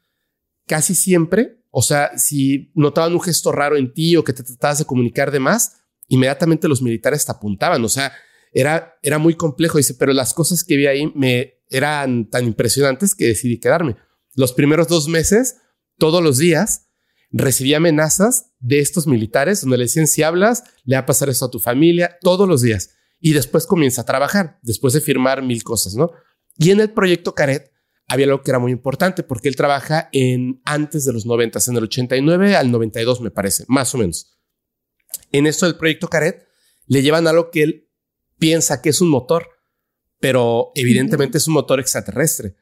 [0.67, 4.79] casi siempre o sea, si notaban un gesto raro en ti o que te tratabas
[4.79, 7.85] de comunicar de más, inmediatamente los militares te apuntaban.
[7.85, 8.13] O sea,
[8.53, 9.79] era, era muy complejo.
[9.79, 13.97] Dice, pero las cosas que vi ahí me eran tan impresionantes que decidí quedarme.
[14.35, 15.57] Los primeros dos meses,
[15.99, 16.89] todos los días,
[17.31, 21.45] recibí amenazas de estos militares donde le decían, si hablas, le va a pasar eso
[21.45, 22.91] a tu familia, todos los días.
[23.21, 26.11] Y después comienza a trabajar, después de firmar mil cosas, ¿no?
[26.59, 27.73] Y en el proyecto Caret
[28.09, 31.77] había algo que era muy importante porque él trabaja en antes de los 90, en
[31.77, 34.39] el 89 al 92 me parece, más o menos.
[35.33, 36.47] En esto del proyecto Caret
[36.87, 37.91] le llevan algo que él
[38.39, 39.49] piensa que es un motor,
[40.21, 42.57] pero evidentemente es un motor extraterrestre.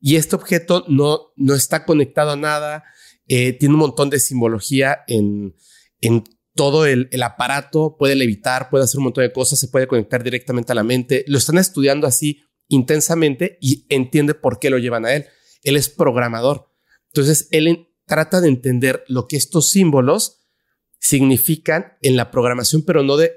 [0.00, 2.84] Y este objeto no, no está conectado a nada,
[3.26, 5.54] eh, tiene un montón de simbología en,
[6.00, 9.86] en todo el, el, aparato, puede levitar, puede hacer un montón de cosas, se puede
[9.86, 11.24] conectar directamente a la mente.
[11.28, 15.26] Lo están estudiando así intensamente y entiende por qué lo llevan a él.
[15.62, 16.70] Él es programador.
[17.06, 20.38] Entonces, él trata de entender lo que estos símbolos
[20.98, 23.32] significan en la programación, pero no de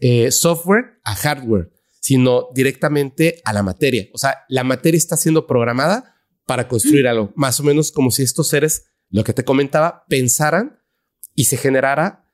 [0.00, 4.08] eh, software a hardware, sino directamente a la materia.
[4.12, 8.22] O sea, la materia está siendo programada para construir algo, más o menos como si
[8.22, 10.80] estos seres, lo que te comentaba, pensaran
[11.34, 12.25] y se generara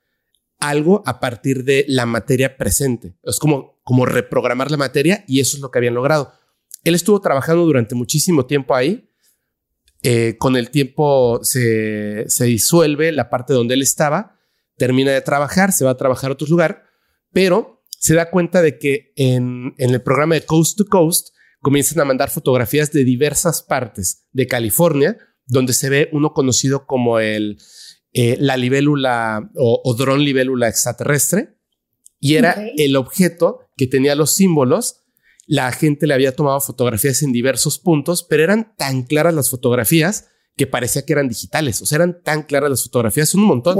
[0.62, 3.16] algo a partir de la materia presente.
[3.24, 6.32] Es como, como reprogramar la materia y eso es lo que habían logrado.
[6.84, 9.08] él estuvo trabajando durante muchísimo tiempo ahí.
[10.04, 14.40] Eh, con el tiempo se, se disuelve la parte donde él estaba,
[14.76, 16.84] termina de trabajar, se va a trabajar a otro lugar,
[17.32, 21.28] pero se da cuenta de que en, en el programa de Coast to Coast
[21.60, 27.20] comienzan a mandar fotografías de diversas partes de California, donde se ve uno conocido como
[27.20, 27.58] el,
[28.12, 31.56] eh, la libélula o, dron libélula extraterrestre,
[32.20, 35.00] y era el objeto que tenía los símbolos.
[35.46, 40.28] La gente le había tomado fotografías en diversos puntos, pero eran tan claras las fotografías
[40.56, 41.82] que parecía que eran digitales.
[41.82, 43.78] O sea, eran tan claras las fotografías, un montón.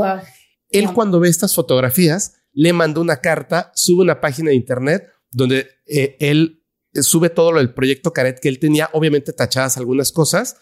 [0.71, 5.68] Él cuando ve estas fotografías, le mandó una carta, sube una página de internet donde
[5.87, 6.62] eh, él
[6.95, 10.57] sube todo lo del proyecto Caret que él tenía, obviamente tachadas algunas cosas,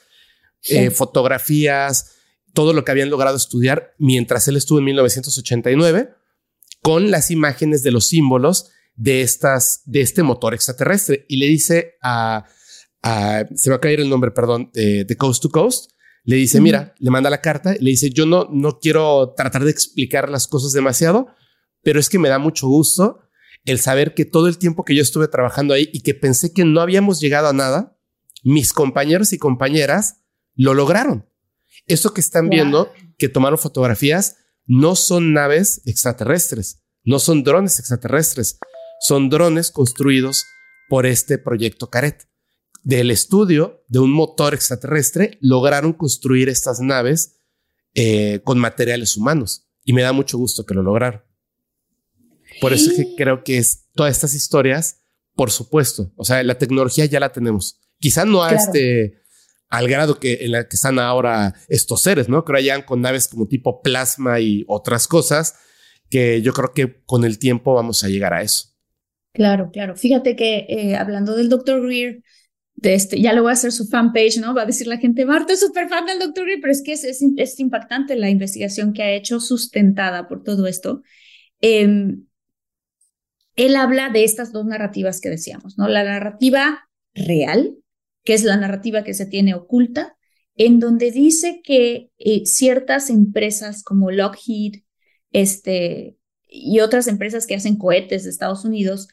[0.68, 2.16] eh, fotografías,
[2.52, 6.10] todo lo que habían logrado estudiar mientras él estuvo en 1989
[6.82, 11.26] con las imágenes de los símbolos de estas, de este motor extraterrestre.
[11.28, 12.44] Y le dice a,
[13.54, 15.92] se va a caer el nombre, perdón, de, Coast to Coast.
[16.24, 19.70] Le dice, mira, le manda la carta, le dice, yo no, no quiero tratar de
[19.70, 21.28] explicar las cosas demasiado,
[21.82, 23.20] pero es que me da mucho gusto
[23.64, 26.64] el saber que todo el tiempo que yo estuve trabajando ahí y que pensé que
[26.64, 27.98] no habíamos llegado a nada,
[28.42, 30.22] mis compañeros y compañeras
[30.54, 31.29] lo lograron.
[31.90, 38.61] Eso que están viendo, que tomaron fotografías, no son naves extraterrestres, no son drones extraterrestres,
[39.00, 40.44] son drones construidos
[40.88, 42.29] por este proyecto Caret.
[42.85, 47.40] Del estudio de un motor extraterrestre lograron construir estas naves
[47.94, 51.22] eh, con materiales humanos y me da mucho gusto que lo lograron.
[52.61, 55.00] Por eso es que creo que es todas estas historias,
[55.35, 57.81] por supuesto, o sea, la tecnología ya la tenemos.
[57.98, 59.19] Quizá no a este
[59.70, 62.44] al grado que en la que están ahora estos seres, ¿no?
[62.44, 65.54] Que con naves como tipo plasma y otras cosas
[66.11, 68.70] que yo creo que con el tiempo vamos a llegar a eso.
[69.33, 69.96] Claro, claro.
[69.96, 71.80] Fíjate que eh, hablando del Dr.
[71.83, 72.22] Greer,
[72.83, 74.54] este, ya le voy a hacer su fanpage, ¿no?
[74.54, 76.44] Va a decir la gente, Marta es súper fan del Dr.
[76.44, 80.66] Greer, pero es que es, es, impactante la investigación que ha hecho sustentada por todo
[80.66, 81.02] esto.
[81.61, 82.24] Em,
[83.54, 85.87] él habla de estas dos narrativas que decíamos, ¿no?
[85.87, 87.76] La narrativa real,
[88.24, 90.16] que es la narrativa que se tiene oculta,
[90.56, 94.83] en donde dice que eh, ciertas empresas como Lockheed
[95.33, 96.16] este,
[96.48, 99.09] y otras empresas que hacen cohetes de Estados Unidos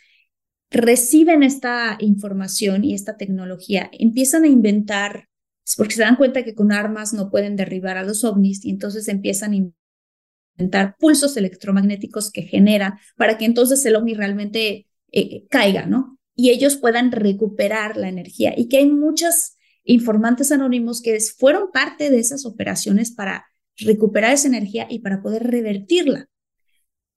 [0.70, 5.30] reciben esta información y esta tecnología, empiezan a inventar,
[5.78, 9.08] porque se dan cuenta que con armas no pueden derribar a los ovnis y entonces
[9.08, 9.72] empiezan a
[10.58, 16.17] inventar pulsos electromagnéticos que generan para que entonces el ovni realmente eh, caiga, ¿no?
[16.38, 22.12] Y ellos puedan recuperar la energía y que hay muchos informantes anónimos que fueron parte
[22.12, 23.48] de esas operaciones para
[23.78, 26.28] recuperar esa energía y para poder revertirla.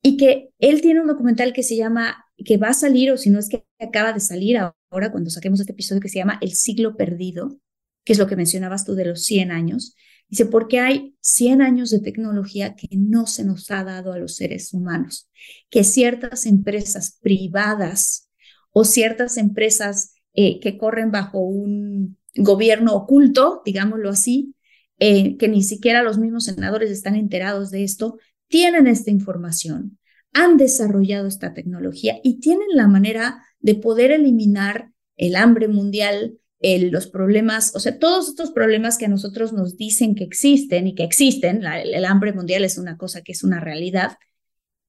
[0.02, 3.28] Y que él tiene un documental que se llama, que va a salir, o si
[3.28, 6.54] no es que acaba de salir ahora cuando saquemos este episodio, que se llama El
[6.54, 7.60] siglo perdido,
[8.04, 9.94] que es lo que mencionabas tú de los 100 años.
[10.28, 14.36] Dice, porque hay 100 años de tecnología que no se nos ha dado a los
[14.36, 15.28] seres humanos,
[15.68, 18.29] que ciertas empresas privadas
[18.72, 24.54] o ciertas empresas eh, que corren bajo un gobierno oculto, digámoslo así,
[24.98, 29.98] eh, que ni siquiera los mismos senadores están enterados de esto, tienen esta información,
[30.32, 37.06] han desarrollado esta tecnología y tienen la manera de poder eliminar el hambre mundial, los
[37.06, 41.04] problemas, o sea, todos estos problemas que a nosotros nos dicen que existen y que
[41.04, 44.18] existen, el, hambre mundial es una cosa que es una realidad,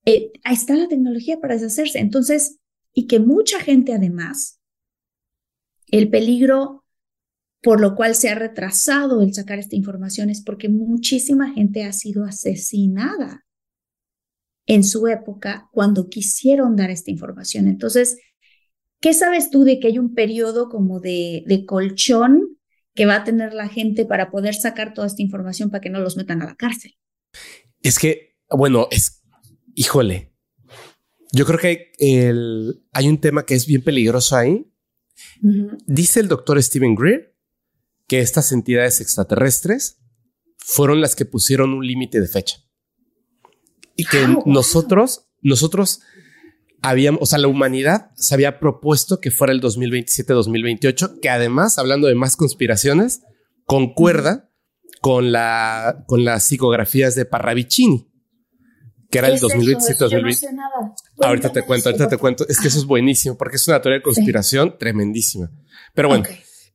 [0.06, 2.00] eh, ahí está la tecnología para deshacerse.
[2.00, 2.60] Entonces,
[2.94, 4.60] y que mucha gente además,
[5.88, 6.82] el peligro
[7.62, 11.94] por lo cual se ha retrasado el sacar esta información es porque muchísima gente ha
[11.94, 13.46] sido asesinada
[14.66, 17.68] en su época cuando quisieron dar esta información.
[17.68, 18.18] Entonces,
[19.00, 22.58] ¿qué sabes tú de que hay un periodo como de, de colchón
[22.96, 26.00] que va a tener la gente para poder sacar toda esta información para que no
[26.00, 26.96] los metan a la cárcel?
[27.82, 29.22] Es que, bueno, es,
[29.76, 30.31] híjole,
[31.32, 34.67] yo creo que el, hay un tema que es bien peligroso ahí.
[35.86, 37.36] Dice el doctor Stephen Greer
[38.08, 40.00] que estas entidades extraterrestres
[40.58, 42.58] fueron las que pusieron un límite de fecha.
[43.96, 46.02] Y que ah, nosotros, nosotros
[46.82, 52.08] habíamos, o sea, la humanidad se había propuesto que fuera el 2027-2028, que además, hablando
[52.08, 53.22] de más conspiraciones,
[53.66, 54.51] concuerda
[55.01, 58.12] con, la, con las psicografías de Parravicini
[59.12, 60.47] que era el 2027 2020.
[61.22, 62.47] Ahorita te cuento, ahorita te cuento.
[62.47, 65.51] Es que eso es buenísimo porque es una teoría de conspiración tremendísima.
[65.93, 66.26] Pero bueno,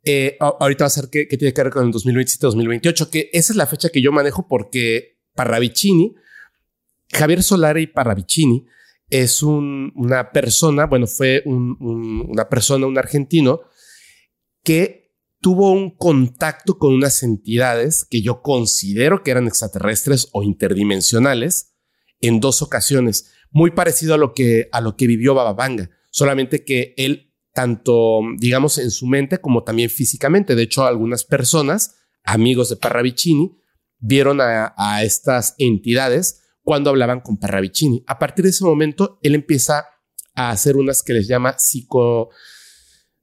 [0.05, 3.57] eh, ahorita va a ser que, tiene que ver con el 2027-2028, que esa es
[3.57, 6.14] la fecha que yo manejo porque Parravicini,
[7.12, 8.66] Javier Solari Parravicini
[9.09, 13.61] es una persona, bueno, fue una persona, un argentino
[14.62, 21.74] que tuvo un contacto con unas entidades que yo considero que eran extraterrestres o interdimensionales
[22.20, 26.93] en dos ocasiones, muy parecido a lo que, a lo que vivió Bababanga, solamente que
[26.99, 32.77] él, tanto, digamos, en su mente como también físicamente, de hecho, algunas personas, amigos de
[32.77, 33.57] Parravicini,
[33.99, 38.05] vieron a, estas entidades cuando hablaban con Parravicini.
[38.07, 39.87] A partir de ese momento, él empieza
[40.35, 42.29] a hacer unas que les llama psico...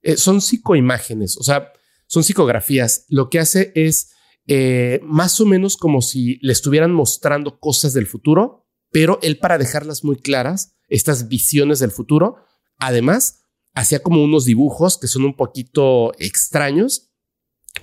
[0.01, 1.71] Eh, son psicoimágenes, o sea,
[2.07, 3.05] son psicografías.
[3.07, 4.13] Lo que hace es
[4.47, 8.62] eh, más o menos como si le estuvieran mostrando cosas del futuro,
[8.93, 12.45] pero él para dejarlas muy claras, estas visiones del futuro,
[12.77, 13.41] además,
[13.73, 17.11] hacía como unos dibujos que son un poquito extraños,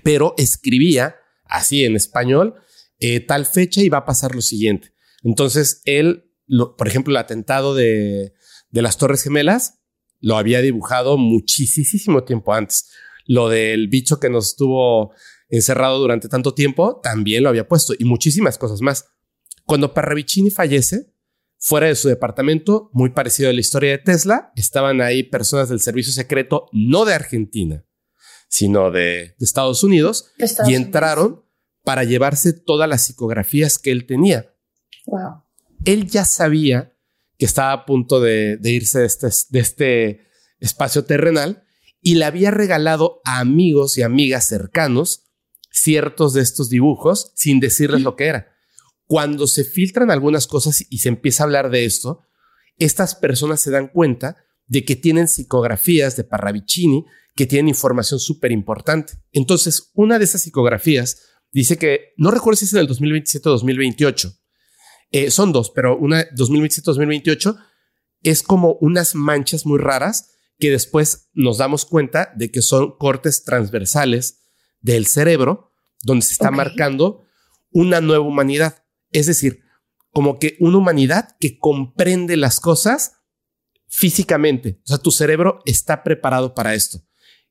[0.05, 2.55] pero escribía así en español,
[3.01, 4.93] eh, tal fecha y va a pasar lo siguiente.
[5.25, 6.31] Entonces, él,
[6.79, 8.33] por ejemplo, el atentado de,
[8.71, 9.81] de las Torres Gemelas
[10.21, 12.89] lo había dibujado muchísimo tiempo antes.
[13.27, 15.13] Lo del bicho que nos estuvo
[15.49, 19.07] encerrado durante tanto tiempo también lo había puesto y muchísimas cosas más.
[19.71, 21.14] Cuando Parravicini fallece,
[21.57, 25.79] fuera de su departamento, muy parecido a la historia de Tesla, estaban ahí personas del
[25.79, 27.87] servicio secreto, no de Argentina,
[28.49, 30.33] sino de, Estados Unidos,
[30.66, 31.45] y entraron
[31.85, 34.53] para llevarse todas las psicografías que él tenía.
[35.07, 35.45] Wow.
[35.85, 36.97] Él ya sabía
[37.39, 40.21] que estaba a punto de, irse de este, de este
[40.59, 41.62] espacio terrenal
[42.03, 45.31] y le había regalado a amigos y amigas cercanos
[45.71, 48.49] ciertos de estos dibujos sin decirles lo que era.
[49.11, 52.21] Cuando se filtran algunas cosas y se empieza a hablar de esto,
[52.79, 54.37] estas personas se dan cuenta
[54.69, 57.05] de que tienen psicografías de Parravicini
[57.35, 59.15] que tienen información súper importante.
[59.33, 63.53] Entonces, una de esas psicografías dice que, no recuerdo si es en el 2027 o
[63.53, 64.33] 2028,
[65.11, 67.59] eh, son dos, pero una 2027-2028
[68.23, 73.43] es como unas manchas muy raras que después nos damos cuenta de que son cortes
[73.43, 74.43] transversales
[74.81, 75.73] del cerebro
[76.05, 77.25] donde se está marcando
[77.73, 78.85] una nueva humanidad.
[79.13, 79.61] Es decir,
[80.13, 83.13] como que una humanidad que comprende las cosas
[83.87, 84.81] físicamente.
[84.85, 87.01] O sea, tu cerebro está preparado para esto.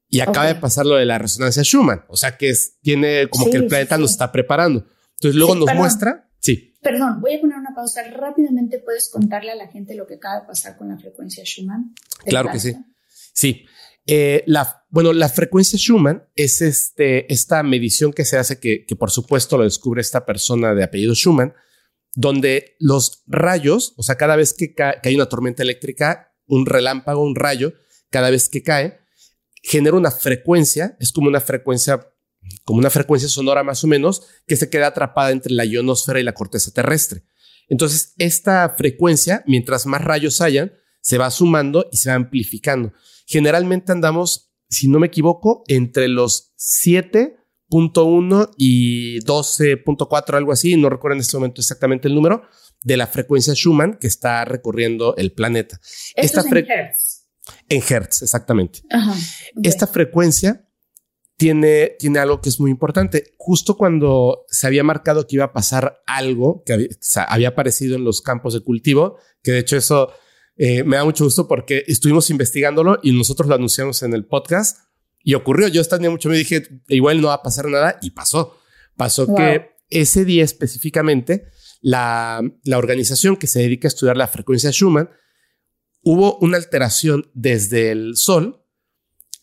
[0.08, 2.04] Y acaba de pasar lo de la resonancia Schumann.
[2.08, 4.86] O sea, que es, tiene como que el planeta nos está preparando.
[5.18, 6.32] Entonces luego nos muestra.
[6.40, 6.74] Sí.
[6.82, 8.02] Perdón, voy a poner una pausa.
[8.10, 11.94] Rápidamente puedes contarle a la gente lo que acaba de pasar con la frecuencia Schumann.
[12.26, 12.76] Claro que sí.
[13.34, 13.66] Sí.
[14.12, 19.12] Eh, la, bueno, la frecuencia Schumann es este, esta medición que se hace, que, por
[19.12, 21.54] supuesto lo descubre esta persona de apellido Schumann,
[22.16, 27.22] donde los rayos, o sea, cada vez que, que hay una tormenta eléctrica, un relámpago,
[27.24, 27.74] un rayo,
[28.10, 29.00] cada vez que cae,
[29.62, 32.12] genera una frecuencia, es como una frecuencia
[32.64, 36.24] como una frecuencia sonora más o menos, que se queda atrapada entre la ionosfera y
[36.24, 37.22] la corteza terrestre.
[37.68, 42.92] Entonces, esta frecuencia, mientras más rayos hayan, se va sumando y se va amplificando.
[43.30, 51.14] Generalmente andamos, si no me equivoco, entre los 7.1 y 12.4, algo así, no recuerdo
[51.14, 52.42] en este momento exactamente el número,
[52.84, 55.80] de la frecuencia Schumann que está recorriendo el planeta.
[56.16, 57.28] Esta en Hertz.
[57.70, 58.82] En Hertz, exactamente.
[59.62, 60.68] Esta frecuencia
[61.38, 63.36] tiene, tiene algo que es muy importante.
[63.38, 66.90] Justo cuando se había marcado que iba a pasar algo que
[67.28, 70.12] había, aparecido en los campos de cultivo, que de hecho eso
[70.62, 74.80] eh, me da mucho gusto porque estuvimos investigándolo y nosotros lo anunciamos en el podcast
[75.24, 75.70] y ocurrió.
[75.70, 78.60] Yo estaba mucho, me dije, igual no va a pasar nada y pasó.
[78.98, 81.46] Pasó que ese día específicamente,
[81.80, 85.10] la, la organización que se dedica a estudiar la frecuencia Schumann,
[86.02, 88.66] hubo una alteración desde el Sol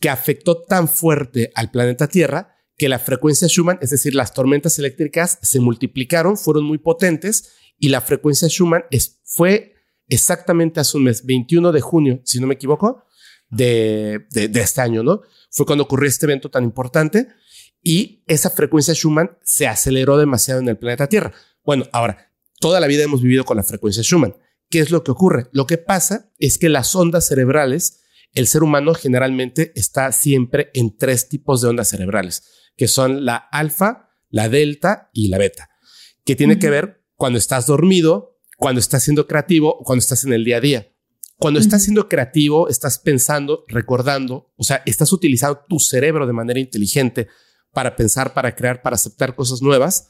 [0.00, 4.78] que afectó tan fuerte al planeta Tierra que la frecuencia Schumann, es decir, las tormentas
[4.78, 8.84] eléctricas se multiplicaron, fueron muy potentes y la frecuencia Schumann
[9.24, 9.75] fue
[10.08, 13.04] exactamente hace un mes, 21 de junio, si no me equivoco,
[13.48, 15.22] de, de, este año, ¿no?
[15.50, 17.28] Fue cuando ocurrió este evento tan importante
[17.82, 21.32] y esa frecuencia Schumann se aceleró demasiado en el planeta Tierra.
[21.64, 24.36] Bueno, ahora, toda la vida hemos vivido con la frecuencia Schumann.
[24.68, 25.46] ¿Qué es lo que ocurre?
[25.52, 28.02] Lo que pasa es que las ondas cerebrales
[28.36, 32.44] el ser humano generalmente está siempre en tres tipos de ondas cerebrales,
[32.76, 35.70] que son la alfa, la delta y la beta,
[36.22, 40.32] que tiene que ver cuando estás dormido, cuando estás siendo creativo o cuando estás en
[40.32, 40.92] el día a día.
[41.38, 46.58] Cuando estás siendo creativo, estás pensando, recordando, o sea, estás utilizando tu cerebro de manera
[46.58, 47.28] inteligente
[47.72, 50.08] para pensar, para crear, para aceptar cosas nuevas.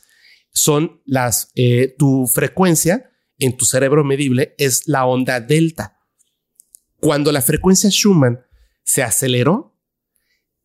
[0.52, 5.98] Son las, eh, tu frecuencia en tu cerebro medible es la onda delta.
[7.00, 8.40] Cuando la frecuencia Schumann
[8.84, 9.76] se aceleró,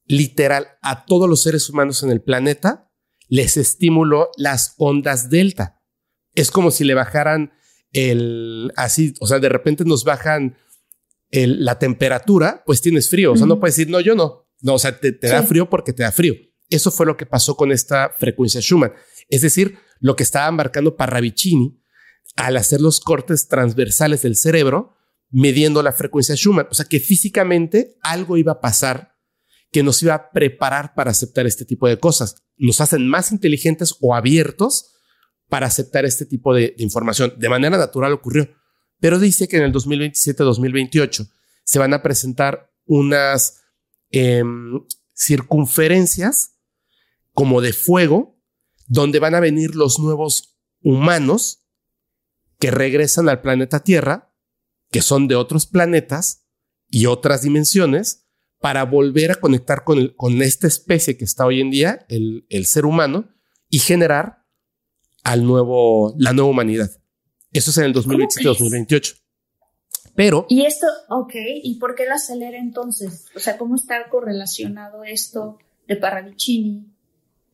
[0.06, 2.92] literal a todos los seres humanos en el planeta
[3.28, 5.82] les estimuló las ondas delta.
[6.36, 7.54] Es como si le bajaran
[7.94, 10.56] el así, o sea, de repente nos bajan
[11.32, 13.34] la temperatura, pues tienes frío.
[13.34, 14.48] O sea, no puedes decir, no, yo no.
[14.62, 16.36] No, o sea, te, da frío porque te da frío.
[16.70, 18.94] Eso fue lo que pasó con esta frecuencia Schumann.
[19.30, 21.82] Es decir, lo que estaba marcando Parravicini
[22.36, 24.96] al hacer los cortes transversales del cerebro,
[25.30, 26.68] midiendo la frecuencia Schumann.
[26.70, 29.12] O sea, que físicamente algo iba a pasar
[29.72, 32.36] que nos iba a preparar para aceptar este tipo de cosas.
[32.58, 34.92] Nos hacen más inteligentes o abiertos
[35.52, 37.34] para aceptar este tipo de, información.
[37.38, 38.50] De manera natural ocurrió.
[39.02, 41.30] Pero dice que en el 2027-2028
[41.66, 43.62] se van a presentar unas
[44.12, 44.80] em,
[45.14, 46.58] circunferencias
[47.34, 48.42] como de fuego,
[48.88, 51.68] donde van a venir los nuevos humanos
[52.58, 54.34] que regresan al planeta Tierra,
[54.90, 56.48] que son de otros planetas
[56.88, 58.30] y otras dimensiones,
[58.62, 62.66] para volver a conectar con, con esta especie que está hoy en día, el, el
[62.66, 63.28] ser humano,
[63.70, 64.41] y generar
[65.24, 66.90] al nuevo, la nueva humanidad.
[67.52, 69.22] Eso es en el 2027-2028.
[70.16, 70.46] Pero.
[70.50, 73.26] Y esto, ok, ¿y por qué la acelera entonces?
[73.36, 75.58] O sea, ¿cómo está correlacionado esto
[75.88, 76.94] de Parravicini,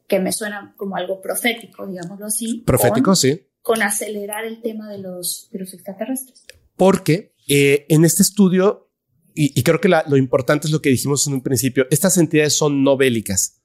[0.08, 2.64] que me suena como algo profético, digámoslo así?
[2.66, 3.48] Profético, sí.
[3.62, 6.46] Con acelerar el tema de los, de los extraterrestres.
[6.76, 8.92] Porque eh, en este estudio,
[9.34, 12.84] y, creo que lo importante es lo que dijimos en un principio, estas entidades son
[12.84, 13.62] no bélicas.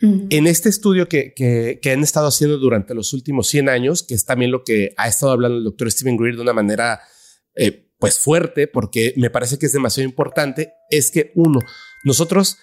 [0.00, 4.24] En este estudio que, que, han estado haciendo durante los últimos 100 años, que es
[4.24, 7.00] también lo que ha estado hablando el doctor Stephen Greer de una manera
[7.56, 11.58] eh, pues fuerte, porque me parece que es demasiado importante, es que uno,
[12.04, 12.58] nosotros,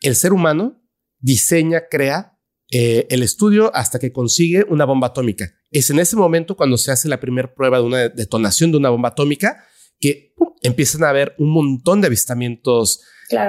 [0.00, 0.80] el ser humano,
[1.18, 2.38] diseña, crea
[2.70, 5.52] eh, el estudio hasta que consigue una bomba atómica.
[5.72, 8.90] Es en ese momento cuando se hace la primera prueba de una detonación de una
[8.90, 9.64] bomba atómica
[9.98, 13.00] que empiezan a haber un montón de avistamientos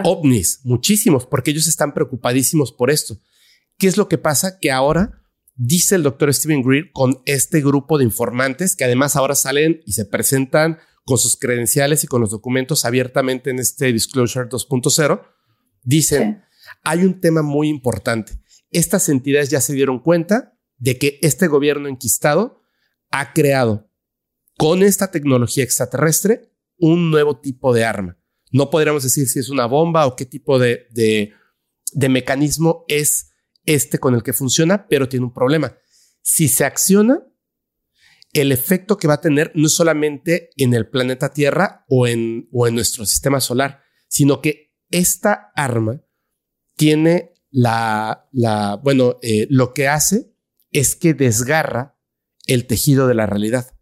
[0.03, 3.19] ovnis, muchísimos, porque ellos están preocupadísimos por esto.
[3.78, 4.59] ¿Qué es lo que pasa?
[4.59, 5.23] Que ahora
[5.55, 9.93] dice el doctor Steven Greer con este grupo de informantes que además ahora salen y
[9.93, 15.21] se presentan con sus credenciales y con los documentos abiertamente en este Disclosure 2.0,
[15.84, 16.43] dicen,
[16.84, 18.34] hay un tema muy importante.
[18.71, 22.61] Estas entidades ya se dieron cuenta de que este gobierno enquistado
[23.09, 23.89] ha creado
[24.57, 28.17] con esta tecnología extraterrestre un nuevo tipo de arma.
[28.51, 33.32] No podríamos decir si es una bomba o qué tipo de, de, mecanismo es
[33.68, 35.78] este con el que funciona, pero tiene un problema.
[36.24, 37.22] Si se acciona,
[38.34, 42.68] el efecto que va a tener no solamente en el planeta Tierra o en, o
[42.68, 46.01] en nuestro sistema solar, sino que esta arma
[46.76, 50.34] tiene la, la bueno, eh, lo que hace
[50.72, 51.97] es que desgarra
[52.45, 53.76] el tejido de la realidad.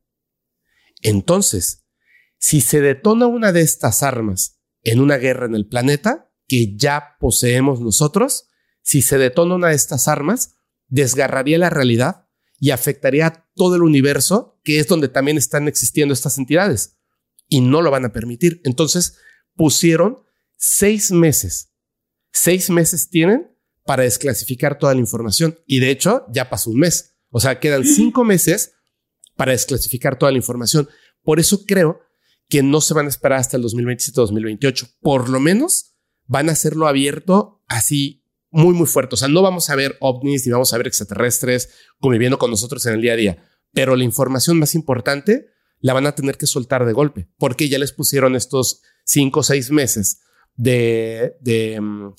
[1.01, 1.85] Entonces,
[2.37, 7.17] si se detona una de estas armas en una guerra en el planeta que ya
[7.19, 8.47] poseemos nosotros,
[8.85, 10.57] si se detona una de estas armas,
[10.89, 12.27] desgarraría la realidad
[12.59, 16.95] y afectaría a todo el universo, que es donde también están existiendo estas entidades.
[17.47, 18.61] Y no lo van a permitir.
[18.63, 19.17] Entonces
[19.55, 20.19] pusieron
[20.55, 21.73] seis meses.
[22.31, 25.57] Seis meses tienen para desclasificar toda la información.
[25.65, 27.15] Y de hecho, ya pasó un mes.
[27.31, 28.73] O sea, quedan cinco meses
[29.35, 30.87] para desclasificar toda la información.
[31.23, 32.01] Por eso creo
[32.49, 34.97] que no se van a esperar hasta el 2027-2028.
[35.01, 35.95] Por lo menos
[36.27, 38.24] van a hacerlo abierto así
[38.55, 39.15] muy, muy fuerte.
[39.15, 42.85] O sea, no vamos a ver ovnis ni vamos a ver extraterrestres conviviendo con nosotros
[42.85, 43.37] en el día a día.
[43.73, 45.47] Pero la información más importante
[45.81, 49.43] la van a tener que soltar de golpe, porque ya les pusieron estos cinco o
[49.43, 50.21] seis meses
[50.55, 52.13] de, de, mm,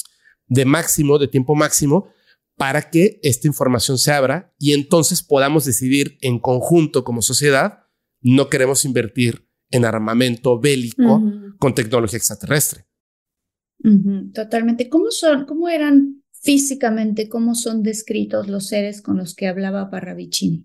[0.48, 2.10] de máximo, de tiempo máximo,
[2.54, 7.84] para que esta información se abra y entonces podamos decidir en conjunto como sociedad,
[8.20, 11.22] no queremos invertir en armamento bélico
[11.58, 12.86] con tecnología extraterrestre.
[14.34, 14.88] Totalmente.
[14.88, 20.64] ¿Cómo son, cómo eran físicamente, cómo son descritos los seres con los que hablaba Parravicini?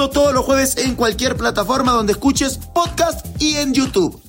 [0.09, 4.21] todos los jueves en cualquier plataforma donde escuches podcast y en YouTube.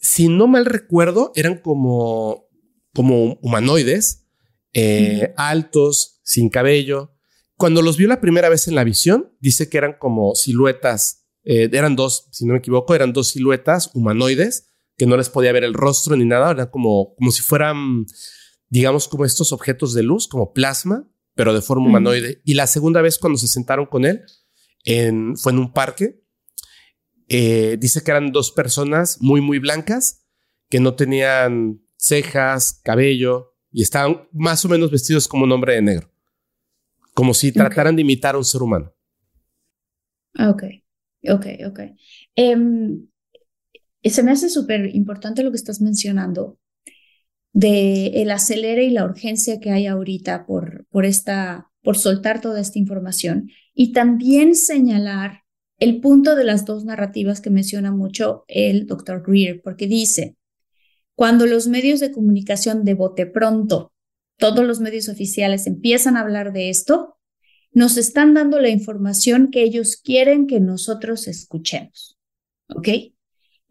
[0.00, 2.48] Si no mal recuerdo, eran como,
[2.94, 4.26] como humanoides,
[4.72, 7.14] eh, altos, sin cabello.
[7.56, 11.68] Cuando los vio la primera vez en la visión, dice que eran como siluetas, eh,
[11.72, 15.64] eran dos, si no me equivoco, eran dos siluetas humanoides que no les podía ver
[15.64, 18.04] el rostro ni nada, eran como, como si fueran,
[18.68, 22.40] digamos, como estos objetos de luz, como plasma, pero de forma humanoide.
[22.44, 24.22] Y la segunda vez cuando se sentaron con él
[24.84, 26.20] en, fue en un parque.
[27.28, 30.26] Eh, dice que eran dos personas muy, muy blancas
[30.68, 35.82] que no tenían cejas, cabello, y están más o menos vestidos como un hombre de
[35.82, 36.10] negro,
[37.14, 38.92] como si trataran de imitar a un ser humano.
[40.38, 40.64] Ok,
[41.28, 41.80] ok, ok.
[42.34, 43.06] Em,
[44.02, 46.58] se me hace súper importante lo que estás mencionando
[47.52, 52.60] de el acelere y la urgencia que hay ahorita por, por esta, por soltar toda
[52.60, 55.42] esta información y también señalar
[55.78, 60.36] el punto de las dos narrativas que menciona mucho el doctor Greer, porque dice,
[61.14, 63.92] cuando los medios de comunicación de bote pronto,
[64.36, 67.16] todos los medios oficiales empiezan a hablar de esto,
[67.72, 72.18] nos están dando la información que ellos quieren que nosotros escuchemos.
[72.68, 72.88] ¿Ok?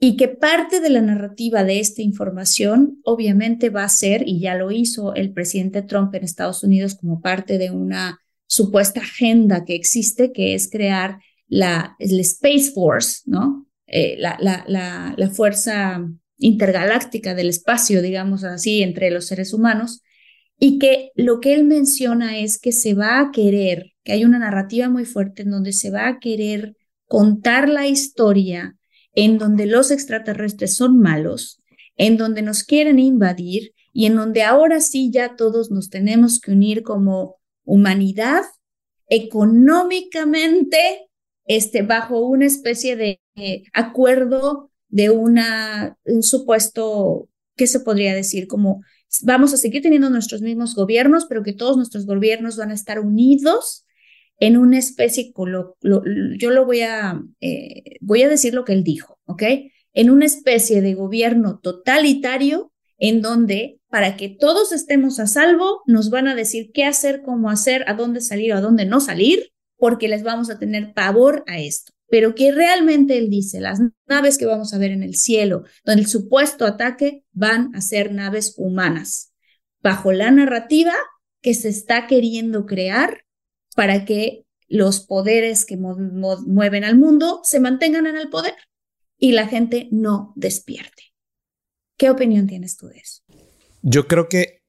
[0.02, 4.56] Y que parte de la narrativa de esta información obviamente va a ser, y ya
[4.56, 9.76] lo hizo el presidente Trump en Estados Unidos como parte de una supuesta agenda que
[9.76, 13.68] existe, que es crear la Space Force, ¿no?
[13.88, 20.02] Eh, la, la, la, la fuerza intergaláctica del espacio, digamos así, entre los seres humanos,
[20.58, 24.40] y que lo que él menciona es que se va a querer, que hay una
[24.40, 26.76] narrativa muy fuerte en donde se va a querer
[27.08, 28.76] contar la historia
[29.22, 31.62] en donde los extraterrestres son malos,
[31.98, 36.54] en donde nos quieren invadir y en donde ahora sí ya todos nos tenemos que
[36.54, 38.44] unir como humanidad
[39.10, 41.10] económicamente
[41.44, 43.20] este, bajo una especie de
[43.74, 48.48] acuerdo de una, un supuesto, ¿qué se podría decir?
[48.48, 48.84] Como
[49.24, 53.02] vamos a seguir teniendo nuestros mismos gobiernos, pero que todos nuestros gobiernos van a estar
[53.02, 53.86] unidos
[54.40, 55.34] en una especie,
[55.82, 59.44] yo lo voy a, eh, voy a decir lo que él dijo, ¿ok?
[59.94, 66.10] En una especie de gobierno totalitario en donde para que todos estemos a salvo, nos
[66.10, 69.52] van a decir qué hacer, cómo hacer, a dónde salir o a dónde no salir,
[69.78, 74.38] porque les vamos a tener pavor a esto pero que realmente él dice, las naves
[74.38, 78.56] que vamos a ver en el cielo, donde el supuesto ataque van a ser naves
[78.58, 79.32] humanas,
[79.82, 80.94] bajo la narrativa
[81.42, 83.26] que se está queriendo crear
[83.76, 88.54] para que los poderes que mueven al mundo se mantengan en el poder
[89.18, 91.04] y la gente no despierte.
[91.98, 93.24] ¿Qué opinión tienes tú de eso?
[93.82, 94.64] Yo creo que,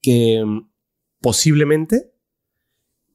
[0.45, 0.71] mm,
[1.21, 2.13] posiblemente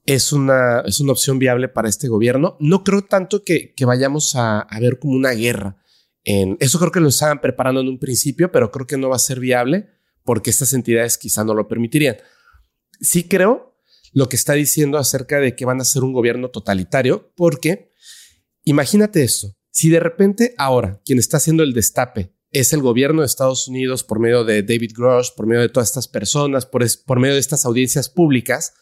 [0.05, 2.55] es una, es una opción viable para este gobierno.
[2.59, 5.77] No creo tanto que, vayamos a, a, ver como una guerra.
[6.23, 9.19] Eso creo que lo estaban preparando en un principio, pero creo que no va a
[9.19, 9.89] ser viable
[10.23, 12.17] porque estas entidades quizá no lo permitirían.
[12.99, 13.74] Sí creo
[14.15, 17.91] lo que está diciendo acerca de que van a ser un gobierno totalitario, porque
[18.63, 23.25] imagínate esto, si de repente ahora quien está haciendo el destape es el gobierno de
[23.25, 27.19] Estados Unidos por medio de David Grosh, por medio de todas estas personas, por, por
[27.19, 28.73] medio de estas audiencias públicas,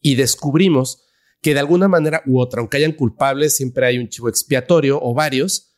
[0.00, 1.02] y descubrimos
[1.42, 5.12] que de alguna manera u otra, aunque hayan culpables, siempre hay un chivo expiatorio o
[5.12, 5.76] varios,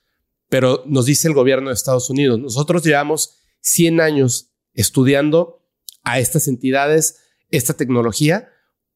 [0.48, 5.66] pero nos dice el gobierno de Estados Unidos, nosotros llevamos 100 años estudiando
[6.04, 7.16] a estas entidades,
[7.50, 8.48] esta tecnología,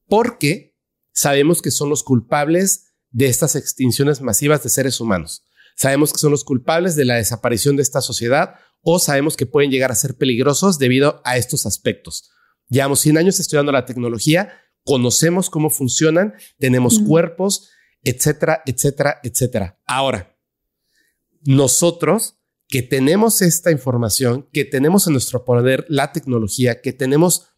[0.09, 0.77] porque
[1.13, 5.47] sabemos que son los culpables de estas extinciones masivas de seres humanos.
[5.77, 9.71] Sabemos que son los culpables de la desaparición de esta sociedad o sabemos que pueden
[9.71, 12.31] llegar a ser peligrosos debido a estos aspectos.
[12.69, 14.53] Llevamos 100 años estudiando la tecnología
[14.85, 17.71] conocemos cómo funcionan, tenemos cuerpos,
[18.03, 19.81] etcétera, etcétera, etcétera.
[19.87, 20.37] Ahora,
[21.43, 22.39] nosotros
[22.69, 27.49] que tenemos esta información, que tenemos en nuestro poder la tecnología, que tenemos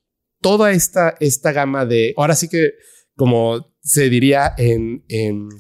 [0.47, 2.75] toda esta, esta gama de, ahora sí que,
[3.17, 5.03] como se diría en,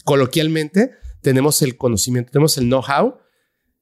[0.04, 3.16] coloquialmente, tenemos el conocimiento, tenemos el know-how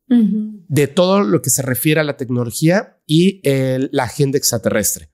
[0.08, 5.10] de todo lo que se refiere a la tecnología y la agenda extraterrestre.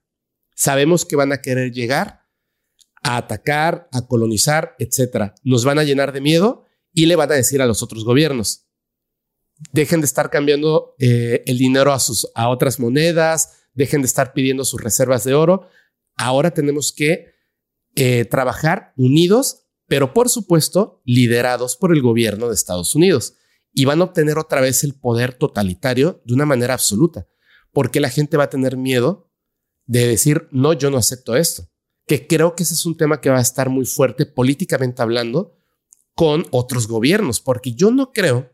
[0.55, 2.21] Sabemos que van a querer llegar
[3.03, 5.35] a atacar, a colonizar, etcétera.
[5.43, 8.65] Nos van a llenar de miedo y le van a decir a los otros gobiernos,
[9.73, 14.31] dejen de estar cambiando eh, el dinero a, sus, a otras monedas, dejen de estar
[14.31, 15.67] pidiendo sus reservas de oro.
[16.21, 17.33] Ahora tenemos que
[17.95, 23.35] eh, trabajar unidos, pero por supuesto liderados por el gobierno de Estados Unidos.
[23.73, 27.27] Y van a obtener otra vez el poder totalitario de una manera absoluta,
[27.71, 29.31] porque la gente va a tener miedo
[29.85, 31.71] de decir, no, yo no acepto esto
[32.11, 35.57] que creo que ese es un tema que va a estar muy fuerte políticamente hablando
[36.13, 38.51] con otros gobiernos, porque yo no creo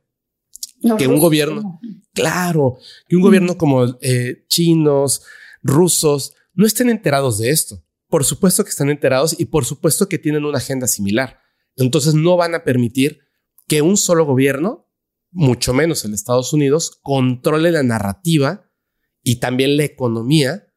[0.99, 1.79] que un gobierno,
[2.13, 5.23] claro, que un gobierno como eh, chinos,
[5.63, 7.83] rusos, no estén enterados de esto.
[8.09, 11.39] Por supuesto que están enterados y por supuesto que tienen una agenda similar.
[11.75, 13.19] Entonces no van a permitir
[13.67, 14.89] que un solo gobierno,
[15.29, 18.71] mucho menos el Estados Unidos, controle la narrativa
[19.23, 20.73] y también la economía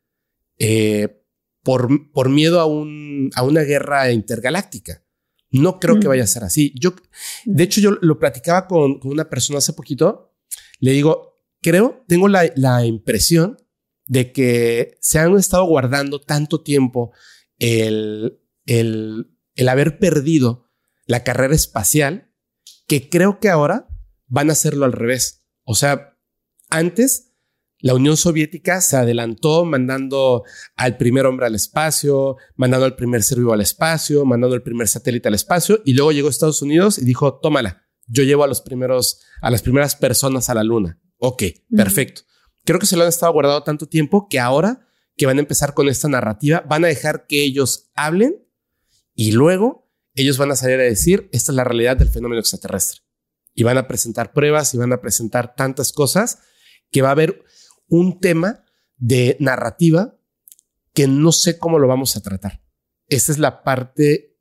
[0.58, 1.24] eh,
[1.62, 5.02] por, por miedo a, un, a una guerra intergaláctica.
[5.50, 6.72] No creo que vaya a ser así.
[6.78, 6.94] Yo,
[7.44, 10.36] de hecho, yo lo platicaba con, con una persona hace poquito.
[10.78, 13.56] Le digo, creo, tengo la, la, impresión
[14.10, 17.12] de que se han estado guardando tanto tiempo
[17.60, 20.68] el, el, el haber perdido
[21.06, 22.32] la carrera espacial
[22.88, 23.86] que creo que ahora
[24.26, 25.44] van a hacerlo al revés.
[25.62, 26.18] O sea,
[26.70, 27.34] antes
[27.78, 30.42] la Unión Soviética se adelantó mandando
[30.74, 34.88] al primer hombre al espacio, mandando al primer ser vivo al espacio, mandando el primer
[34.88, 38.60] satélite al espacio y luego llegó Estados Unidos y dijo, tómala, yo llevo a los
[38.60, 41.00] primeros, a las primeras personas a la luna.
[41.18, 41.44] Ok,
[41.76, 42.22] perfecto.
[42.64, 44.86] Creo que se lo han estado guardando tanto tiempo que ahora
[45.16, 48.42] que van a empezar con esta narrativa, van a dejar que ellos hablen
[49.14, 53.00] y luego ellos van a salir a decir, esta es la realidad del fenómeno extraterrestre.
[53.54, 56.38] Y van a presentar pruebas y van a presentar tantas cosas
[56.90, 57.44] que va a haber
[57.88, 58.64] un tema
[58.96, 60.16] de narrativa
[60.94, 62.62] que no sé cómo lo vamos a tratar.
[63.08, 64.38] Esa es la parte.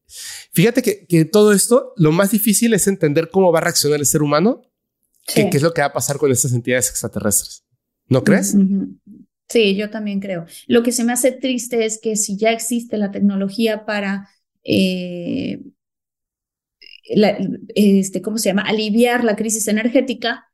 [0.54, 4.22] Fíjate que, todo esto, lo más difícil es entender cómo va a reaccionar el ser
[4.22, 4.62] humano,
[5.28, 7.66] qué es lo que va a pasar con estas entidades extraterrestres.
[8.10, 8.56] ¿No crees?
[9.48, 10.46] Sí, yo también creo.
[10.68, 14.30] Lo que se me hace triste es que si ya existe la tecnología para,
[14.64, 15.62] eh,
[17.76, 18.64] este, ¿cómo se llama?
[18.64, 20.46] Aliviar la crisis energética,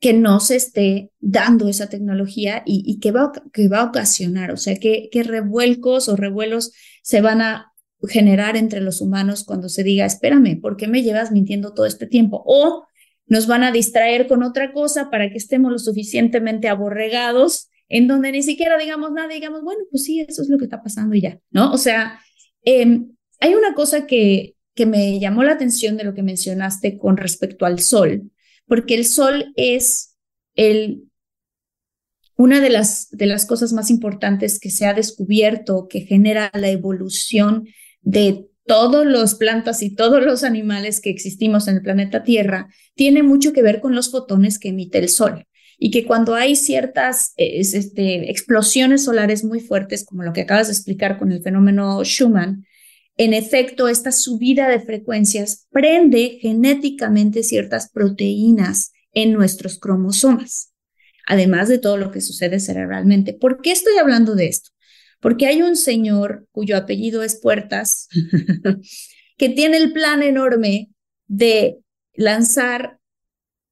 [0.00, 4.56] que no se esté dando esa tecnología y, que, va, que va a ocasionar, o
[4.56, 7.72] sea, que, que revuelcos o revuelos se van a
[8.06, 12.06] generar entre los humanos cuando se diga, espérame, ¿por qué me llevas mintiendo todo este
[12.06, 12.42] tiempo?
[12.44, 12.86] O
[13.26, 18.32] nos van a distraer con otra cosa para que estemos lo suficientemente aborregados en donde
[18.32, 21.20] ni siquiera digamos nada, digamos, bueno, pues sí, eso es lo que está pasando y
[21.20, 21.72] ya, ¿no?
[21.72, 22.20] O sea,
[22.62, 27.16] em, hay una cosa que, que me llamó la atención de lo que mencionaste con
[27.16, 28.30] respecto al sol,
[28.66, 30.16] porque el sol es
[30.54, 31.04] el,
[32.36, 36.70] una de las, de las cosas más importantes que se ha descubierto que genera la
[36.70, 37.68] evolución
[38.00, 43.22] de todos los plantas y todos los animales que existimos en el planeta Tierra, tiene
[43.22, 45.46] mucho que ver con los fotones que emite el sol.
[45.78, 50.72] Y que cuando hay ciertas este, explosiones solares muy fuertes, como lo que acabas de
[50.72, 52.64] explicar con el fenómeno Schumann,
[53.16, 60.72] en efecto, esta subida de frecuencias prende genéticamente ciertas proteínas en nuestros cromosomas,
[61.26, 63.32] además de todo lo que sucede cerebralmente.
[63.32, 64.73] ¿Por qué estoy hablando de esto?
[65.24, 68.08] Porque hay un señor cuyo apellido es Puertas,
[69.38, 70.90] que tiene el plan enorme
[71.28, 71.78] de
[72.12, 72.98] lanzar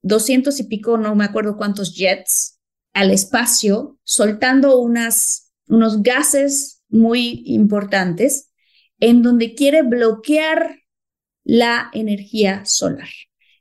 [0.00, 2.58] doscientos y pico, no me acuerdo cuántos jets
[2.94, 8.50] al espacio, soltando unas, unos gases muy importantes
[8.98, 10.78] en donde quiere bloquear
[11.44, 13.10] la energía solar,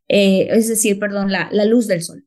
[0.08, 2.26] eh, es decir, perdón, la, la, luz del sol.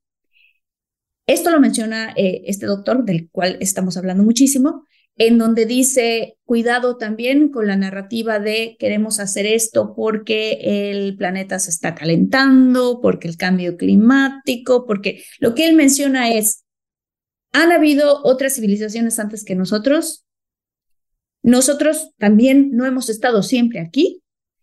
[1.26, 4.84] Esto lo menciona eh, este doctor, del cual estamos hablando muchísimo,
[5.16, 11.58] en donde dice, cuidado también con la narrativa de queremos hacer esto porque el planeta
[11.58, 16.64] se está calentando, porque el cambio climático, porque lo que él menciona es,
[17.52, 20.24] han habido otras civilizaciones antes que nosotros
[21.44, 24.22] nosotros también no hemos estado siempre aquí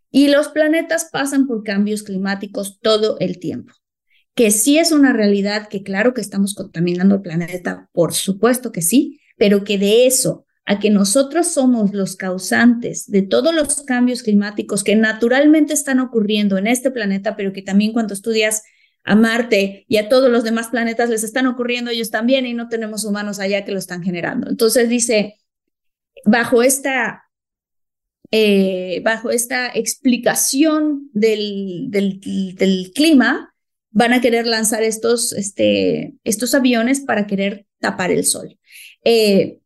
[0.09, 3.73] y los planetas pasan por cambios climáticos todo el tiempo.
[4.33, 8.81] Que sí es una realidad, que claro que estamos contaminando el planeta, por supuesto que
[8.81, 14.21] sí, pero que de eso a que nosotros somos los causantes de todos los cambios
[14.21, 18.61] climáticos que naturalmente están ocurriendo en este planeta, pero que también cuando estudias
[19.03, 22.69] a Marte y a todos los demás planetas les están ocurriendo ellos también y no
[22.69, 24.47] tenemos humanos allá que lo están generando.
[24.47, 25.39] Entonces dice,
[26.23, 27.23] bajo esta,
[28.29, 33.55] eh, bajo esta explicación del, del, clima,
[33.89, 38.59] van a querer lanzar estos, este, estos aviones para querer tapar el sol.
[39.03, 39.59] Eh,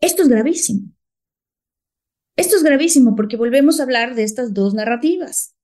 [0.00, 0.92] esto es gravísimo.
[2.36, 5.54] Esto es gravísimo porque volvemos a hablar de estas dos narrativas.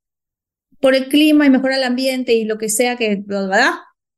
[0.80, 3.24] Por el clima y mejora el ambiente y lo que sea que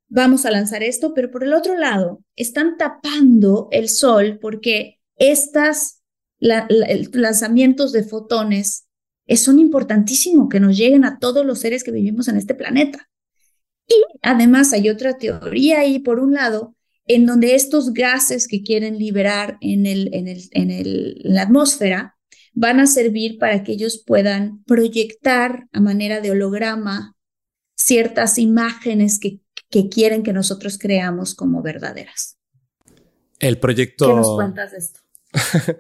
[0.09, 6.03] vamos a lanzar esto, pero por el otro lado, están tapando el sol porque estas
[6.39, 8.89] lanzamientos de fotones
[9.37, 13.09] son importantísimos que nos lleguen a todos los seres que vivimos en este planeta.
[13.87, 16.75] Y además hay otra teoría ahí, por un lado,
[17.13, 21.43] en donde estos gases que quieren liberar en, el, en, el, en, el, en la
[21.43, 22.17] atmósfera
[22.53, 27.17] van a servir para que ellos puedan proyectar a manera de holograma
[27.77, 29.41] ciertas imágenes que
[29.71, 32.39] que quieren que nosotros creamos como verdaderas.
[33.39, 34.09] El proyecto...
[34.09, 35.01] ¿Qué nos cuentas de esto?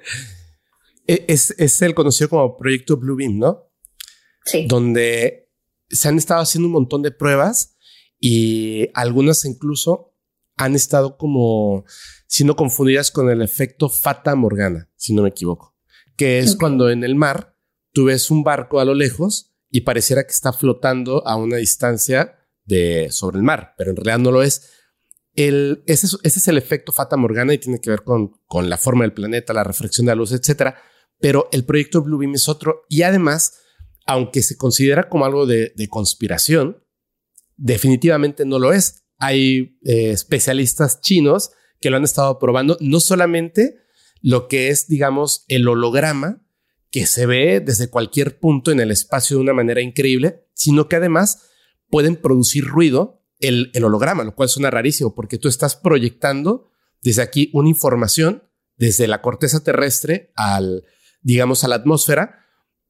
[1.06, 3.72] E-, es, es, el conocido como proyecto Bluebeam, ¿no?
[4.44, 4.66] Sí.
[4.68, 5.50] Donde
[5.88, 7.76] se han estado haciendo un montón de pruebas
[8.20, 10.09] y algunas incluso
[10.60, 11.84] han estado como
[12.26, 15.74] siendo confundidas con el efecto Fata Morgana, si no me equivoco,
[16.16, 17.56] que es cuando en el mar
[17.92, 22.36] tú ves un barco a lo lejos y pareciera que está flotando a una distancia
[22.64, 24.70] de, sobre el mar, pero en realidad no lo es.
[25.34, 29.04] el, ese, es, el efecto Fata Morgana y tiene que ver con, con la forma
[29.04, 30.76] del planeta, la refracción de la luz, etcétera.
[31.20, 33.54] Pero el proyecto Bluebeam es otro y además,
[34.06, 36.84] aunque se considera como algo de, conspiración,
[37.56, 38.99] definitivamente no lo es.
[39.20, 43.76] Hay eh, especialistas chinos que lo han estado probando, no solamente
[44.20, 46.42] lo que es, digamos, el holograma
[46.90, 50.96] que se ve desde cualquier punto en el espacio de una manera increíble, sino que
[50.96, 51.48] además
[51.88, 56.70] pueden producir ruido el, holograma, lo cual suena rarísimo porque tú estás proyectando
[57.02, 58.42] desde aquí una información
[58.76, 60.84] desde la corteza terrestre al,
[61.22, 62.46] digamos, a la atmósfera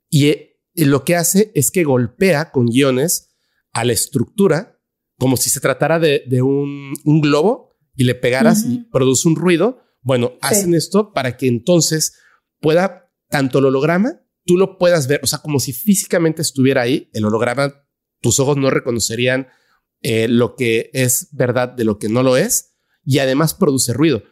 [0.09, 3.35] y, eh, lo que hace es que golpea con guiones
[3.73, 4.80] a la estructura
[5.21, 9.83] como si se tratara de, un, globo y le pegaras y produce un ruido.
[10.01, 12.15] Bueno, hacen esto para que entonces
[12.59, 17.11] pueda tanto el holograma, tú lo puedas ver, o sea, como si físicamente estuviera ahí,
[17.13, 17.85] el holograma,
[18.23, 19.49] tus ojos no reconocerían
[20.01, 24.23] eh, lo que es verdad de lo que no lo es y además produce ruido.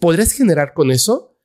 [0.00, 1.38] ¿Podrías generar con eso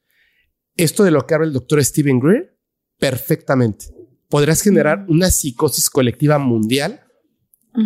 [0.77, 2.57] esto de lo que habla el doctor Steven Greer?
[2.97, 3.87] Perfectamente.
[4.29, 7.01] Podrías generar una psicosis colectiva mundial,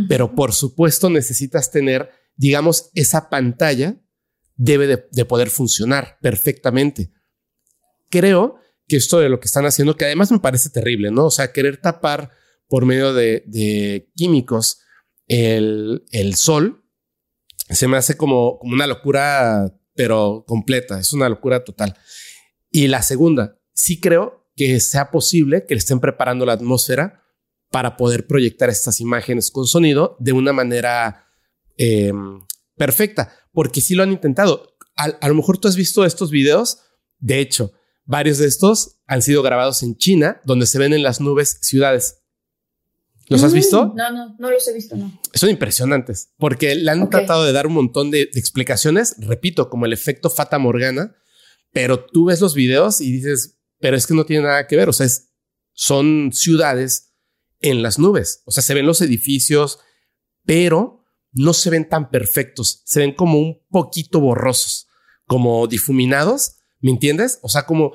[0.07, 3.97] pero por supuesto necesitas tener, digamos, esa pantalla
[4.55, 7.11] debe de, poder funcionar perfectamente.
[8.09, 8.55] Creo
[8.88, 11.25] que esto de lo que están haciendo, que además me parece terrible, ¿no?
[11.25, 12.31] O sea, querer tapar
[12.67, 14.79] por medio de, químicos
[15.27, 16.83] el, el sol
[17.69, 21.97] se me hace como, como una locura, pero completa, es una locura total.
[22.69, 27.24] Y la segunda, sí creo que sea posible que le estén preparando la atmósfera
[27.76, 31.28] para poder proyectar estas imágenes con sonido de una manera
[31.76, 32.41] em,
[32.78, 34.78] perfecta, porque sí lo han intentado.
[34.95, 36.78] A, a, lo mejor tú has visto estos videos,
[37.19, 37.73] de hecho,
[38.05, 42.21] varios de estos han sido grabados en China, donde se ven en las nubes ciudades.
[43.28, 43.88] ¿Los has visto?
[43.88, 45.19] Mm, no, no, no los he visto, no.
[45.34, 49.91] Son impresionantes porque le han tratado de dar un montón de, explicaciones, repito, como el
[49.91, 51.13] efecto Fata Morgana,
[51.73, 54.88] pero tú ves los videos y dices, pero es que no tiene nada que ver,
[54.88, 55.09] o sea,
[55.73, 57.11] son ciudades
[57.61, 59.79] en las nubes, o sea, se ven los edificios,
[60.45, 64.87] pero no se ven tan perfectos, se ven como un poquito borrosos,
[65.25, 67.39] como difuminados, ¿me entiendes?
[67.41, 67.93] O sea, como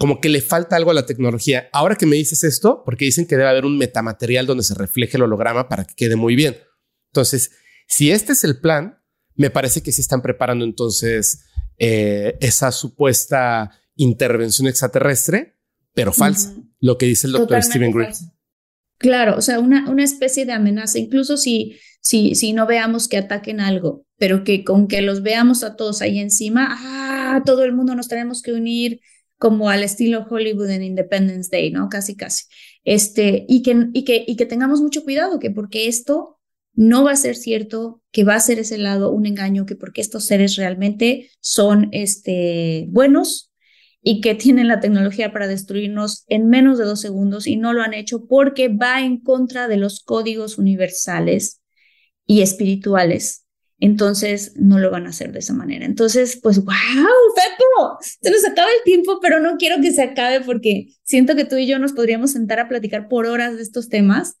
[0.00, 1.68] como que le falta algo a la tecnología.
[1.74, 5.18] Ahora que me dices esto, porque dicen que debe haber un metamaterial donde se refleje
[5.18, 6.56] el holograma para que quede muy bien.
[7.12, 7.50] Entonces,
[7.86, 8.98] si este es el plan,
[9.34, 11.44] me parece que sí están preparando entonces
[11.76, 15.58] eh, esa supuesta intervención extraterrestre,
[15.92, 18.14] pero falsa, lo que dice el doctor Steven Greer.
[19.00, 23.16] Claro, o sea, una, una especie de amenaza, incluso si, si, si no veamos que
[23.16, 27.72] ataquen algo, pero que con que los veamos a todos ahí encima, ah, todo el
[27.72, 29.00] mundo nos tenemos que unir,
[29.38, 31.88] como al estilo Hollywood en Independence Day, ¿no?
[31.88, 32.44] Casi, casi.
[32.84, 36.38] Este, y que, y que, y que tengamos mucho cuidado, que porque esto
[36.74, 40.02] no va a ser cierto, que va a ser ese lado un engaño, que porque
[40.02, 43.49] estos seres realmente son este, buenos
[44.02, 47.82] y que tienen la tecnología para destruirnos en menos de dos segundos y no lo
[47.82, 51.60] han hecho porque va en contra de los códigos universales
[52.26, 53.44] y espirituales
[53.80, 55.86] entonces no lo van a hacer de esa manera.
[55.86, 56.74] Entonces, pues, wow,
[57.34, 61.46] Pepo, se nos acaba el tiempo, pero no quiero que se acabe porque siento que
[61.46, 64.36] tú y yo nos podríamos sentar a platicar por horas de estos temas.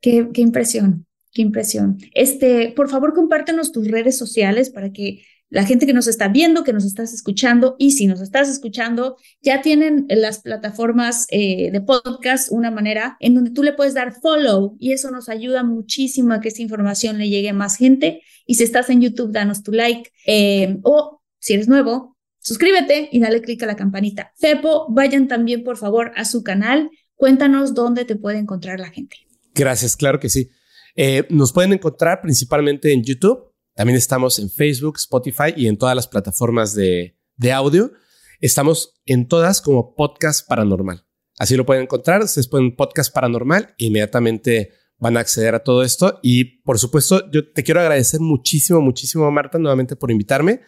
[0.00, 1.98] Qué, qué impresión, qué impresión.
[2.14, 6.64] Este, por favor, compártenos tus redes sociales para que la gente que nos está viendo,
[6.64, 11.80] que nos estás escuchando y si nos estás escuchando, ya tienen las plataformas eh, de
[11.80, 16.34] podcast una manera en donde tú le puedes dar follow y eso nos ayuda muchísimo
[16.34, 18.22] a que esta información le llegue a más gente.
[18.44, 23.20] Y si estás en YouTube, danos tu like eh, o si eres nuevo, suscríbete y
[23.20, 24.32] dale clic a la campanita.
[24.36, 26.90] Fepo, vayan también por favor a su canal.
[27.14, 29.16] Cuéntanos dónde te puede encontrar la gente.
[29.54, 30.50] Gracias, claro que sí.
[30.96, 33.45] Eh, nos pueden encontrar principalmente en YouTube
[33.76, 37.14] también estamos en Facebook, Spotify y en todas las plataformas de,
[37.52, 37.92] audio.
[38.40, 41.06] Estamos en todas como podcast paranormal.
[41.38, 42.22] Así lo pueden encontrar.
[42.22, 46.20] Ustedes pueden podcast paranormal e inmediatamente van a acceder a todo esto.
[46.22, 50.62] Y por supuesto, yo te quiero agradecer muchísimo, muchísimo, Marta, nuevamente por invitarme.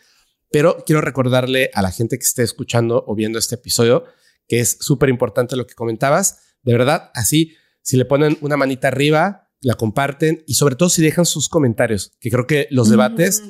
[0.50, 4.04] Pero quiero recordarle a la gente que esté escuchando o viendo este episodio
[4.46, 6.56] que es súper importante lo que comentabas.
[6.62, 11.02] De verdad, así, si le ponen una manita arriba, la comparten y sobre todo si
[11.02, 13.42] dejan sus comentarios, que creo que los debates,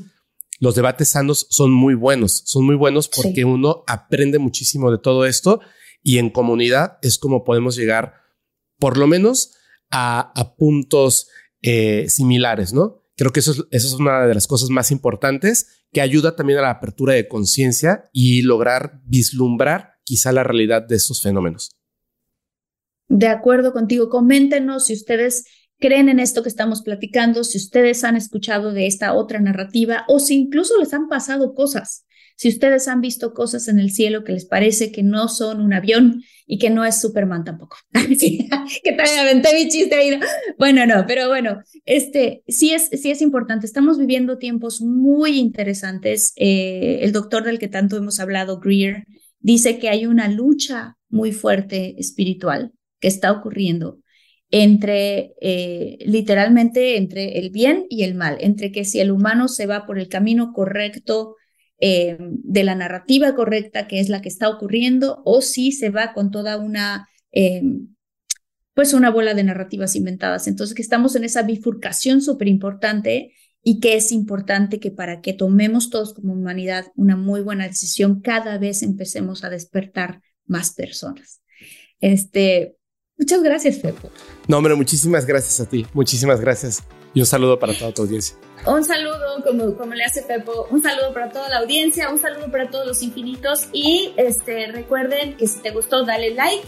[0.59, 5.26] los debates sanos son muy buenos, son muy buenos porque uno aprende muchísimo de todo
[5.26, 5.61] esto
[6.02, 8.14] y en comunidad es como podemos llegar
[8.78, 9.54] por lo menos
[9.90, 11.28] a, puntos
[11.62, 13.02] eh, similares, ¿no?
[13.16, 16.59] Creo que eso es, eso es una de las cosas más importantes que ayuda también
[16.59, 21.74] a la apertura de conciencia y lograr vislumbrar quizá la realidad de estos fenómenos.
[23.09, 25.46] De acuerdo contigo, coméntenos si ustedes
[25.79, 30.18] creen en esto que estamos platicando, si ustedes han escuchado de esta otra narrativa o
[30.18, 32.05] si incluso les han pasado cosas,
[32.39, 35.72] si ustedes han visto cosas en el cielo que les parece que no son un
[35.72, 37.79] avión y que no es Superman tampoco.
[37.93, 40.20] que también aventé mi chiste ahí.
[40.57, 43.66] Bueno, no, pero bueno, este sí es, sí es importante.
[43.66, 46.33] Estamos viviendo tiempos muy interesantes.
[46.37, 49.05] Eh, el doctor del que tanto hemos hablado, Greer,
[49.41, 53.99] dice que hay una lucha muy fuerte espiritual que está ocurriendo
[54.51, 59.66] entre, eh, literalmente, entre el bien y el mal, entre que si el humano se
[59.66, 61.36] va por el camino correcto,
[61.80, 66.12] eh, de la narrativa correcta, que es la que está ocurriendo, o si se va
[66.12, 67.62] con toda una, eh,
[68.74, 70.49] pues una bola de narrativas inventadas.
[70.49, 73.32] Entonces, que estamos en esa bifurcación súper importante
[73.62, 78.22] y que es importante que para que tomemos todos como humanidad una muy buena decisión,
[78.22, 81.42] cada vez empecemos a despertar más personas.
[82.01, 82.78] Este,
[83.18, 84.10] muchas gracias, Pepo.
[84.46, 85.86] No, hombre, muchísimas gracias a ti.
[85.92, 86.82] Muchísimas gracias.
[87.14, 88.36] Y un saludo para toda tu audiencia.
[88.66, 92.50] Un saludo, como, como le hace Pepo, un saludo para toda la audiencia, un saludo
[92.50, 96.66] para todos los infinitos y este, recuerden que si te gustó, dale like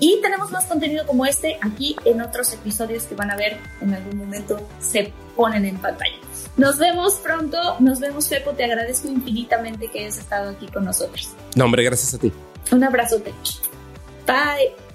[0.00, 3.94] y tenemos más contenido como este aquí en otros episodios que van a ver en
[3.94, 6.16] algún momento se ponen en pantalla.
[6.56, 11.30] Nos vemos pronto, nos vemos Pepo, te agradezco infinitamente que hayas estado aquí con nosotros.
[11.54, 12.32] No, hombre, gracias a ti.
[12.72, 13.32] Un abrazote.
[14.26, 14.87] Bye.